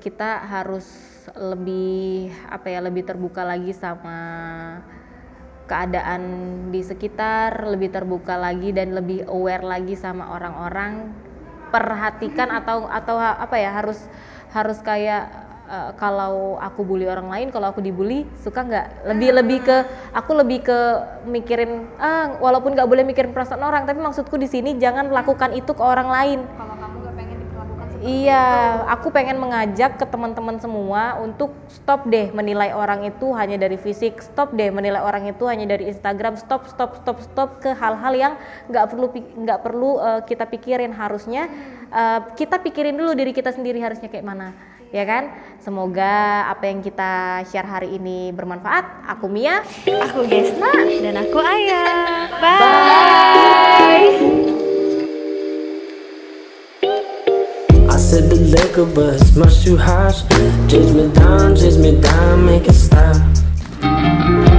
kita 0.01 0.41
harus 0.49 0.85
lebih 1.37 2.33
apa 2.49 2.67
ya 2.73 2.81
lebih 2.81 3.05
terbuka 3.05 3.45
lagi 3.45 3.71
sama 3.77 4.17
keadaan 5.69 6.21
di 6.73 6.83
sekitar, 6.83 7.63
lebih 7.69 7.95
terbuka 7.95 8.35
lagi 8.35 8.75
dan 8.75 8.91
lebih 8.91 9.23
aware 9.31 9.63
lagi 9.63 9.95
sama 9.95 10.35
orang-orang. 10.35 11.13
Perhatikan 11.71 12.51
atau 12.51 12.91
atau 12.91 13.15
apa 13.15 13.55
ya 13.55 13.71
harus 13.71 14.03
harus 14.51 14.83
kayak 14.83 15.31
eh, 15.71 15.91
kalau 15.95 16.59
aku 16.59 16.83
bully 16.83 17.07
orang 17.07 17.31
lain, 17.31 17.47
kalau 17.55 17.71
aku 17.71 17.79
dibully 17.79 18.27
suka 18.43 18.67
nggak? 18.67 19.07
Lebih 19.07 19.29
lebih 19.39 19.59
ke 19.63 19.77
aku 20.11 20.35
lebih 20.35 20.67
ke 20.67 20.79
mikirin 21.23 21.87
ah 21.95 22.35
walaupun 22.43 22.75
nggak 22.75 22.89
boleh 22.91 23.07
mikirin 23.07 23.31
perasaan 23.31 23.63
orang, 23.63 23.87
tapi 23.87 24.03
maksudku 24.03 24.35
di 24.35 24.51
sini 24.51 24.75
jangan 24.75 25.07
lakukan 25.07 25.55
itu 25.55 25.71
ke 25.71 25.79
orang 25.79 26.11
lain. 26.11 26.39
Kalau 26.59 26.75
kamu 26.75 26.95
gak 27.07 27.15
pengen 27.15 27.37
diperlakukan 27.39 27.87
seperti 27.87 27.90
Iya, 28.01 28.43
aku 28.89 29.13
pengen 29.13 29.37
mengajak 29.37 30.01
ke 30.01 30.05
teman-teman 30.09 30.57
semua 30.57 31.21
untuk 31.21 31.53
stop 31.69 32.09
deh 32.09 32.33
menilai 32.33 32.73
orang 32.73 33.05
itu 33.05 33.29
hanya 33.37 33.61
dari 33.61 33.77
fisik, 33.77 34.25
stop 34.25 34.57
deh 34.57 34.73
menilai 34.73 34.97
orang 34.97 35.29
itu 35.29 35.45
hanya 35.45 35.69
dari 35.69 35.93
Instagram, 35.93 36.33
stop, 36.33 36.65
stop, 36.65 36.97
stop, 36.97 37.21
stop 37.21 37.61
ke 37.61 37.69
hal-hal 37.77 38.13
yang 38.17 38.33
nggak 38.73 38.89
perlu 38.89 39.07
nggak 39.13 39.59
perlu 39.61 40.01
eh, 40.01 40.21
kita 40.25 40.49
pikirin 40.49 40.89
harusnya 40.97 41.45
eh, 41.93 42.19
kita 42.33 42.57
pikirin 42.65 42.97
dulu 42.97 43.13
diri 43.13 43.37
kita 43.37 43.53
sendiri 43.53 43.77
harusnya 43.77 44.09
kayak 44.09 44.25
mana, 44.25 44.57
ya 44.89 45.05
kan? 45.05 45.37
Semoga 45.61 46.49
apa 46.49 46.73
yang 46.73 46.81
kita 46.81 47.45
share 47.53 47.69
hari 47.69 48.01
ini 48.01 48.33
bermanfaat. 48.33 49.13
Aku 49.13 49.29
Mia. 49.29 49.61
aku 49.85 50.25
Gesna 50.25 50.73
dan 51.05 51.21
aku 51.21 51.37
Ayah 51.37 52.33
bye. 52.41 53.21
I 53.81 54.60
sip 58.11 58.29
the 58.29 58.35
liquor, 58.35 58.85
but 58.85 59.13
it's 59.13 59.37
much 59.37 59.63
too 59.63 59.77
harsh. 59.77 60.23
Chase 60.69 60.91
me 60.91 61.07
down, 61.13 61.55
chase 61.55 61.77
me 61.77 62.01
down, 62.01 62.45
make 62.45 62.67
it 62.67 62.73
stop. 62.73 64.50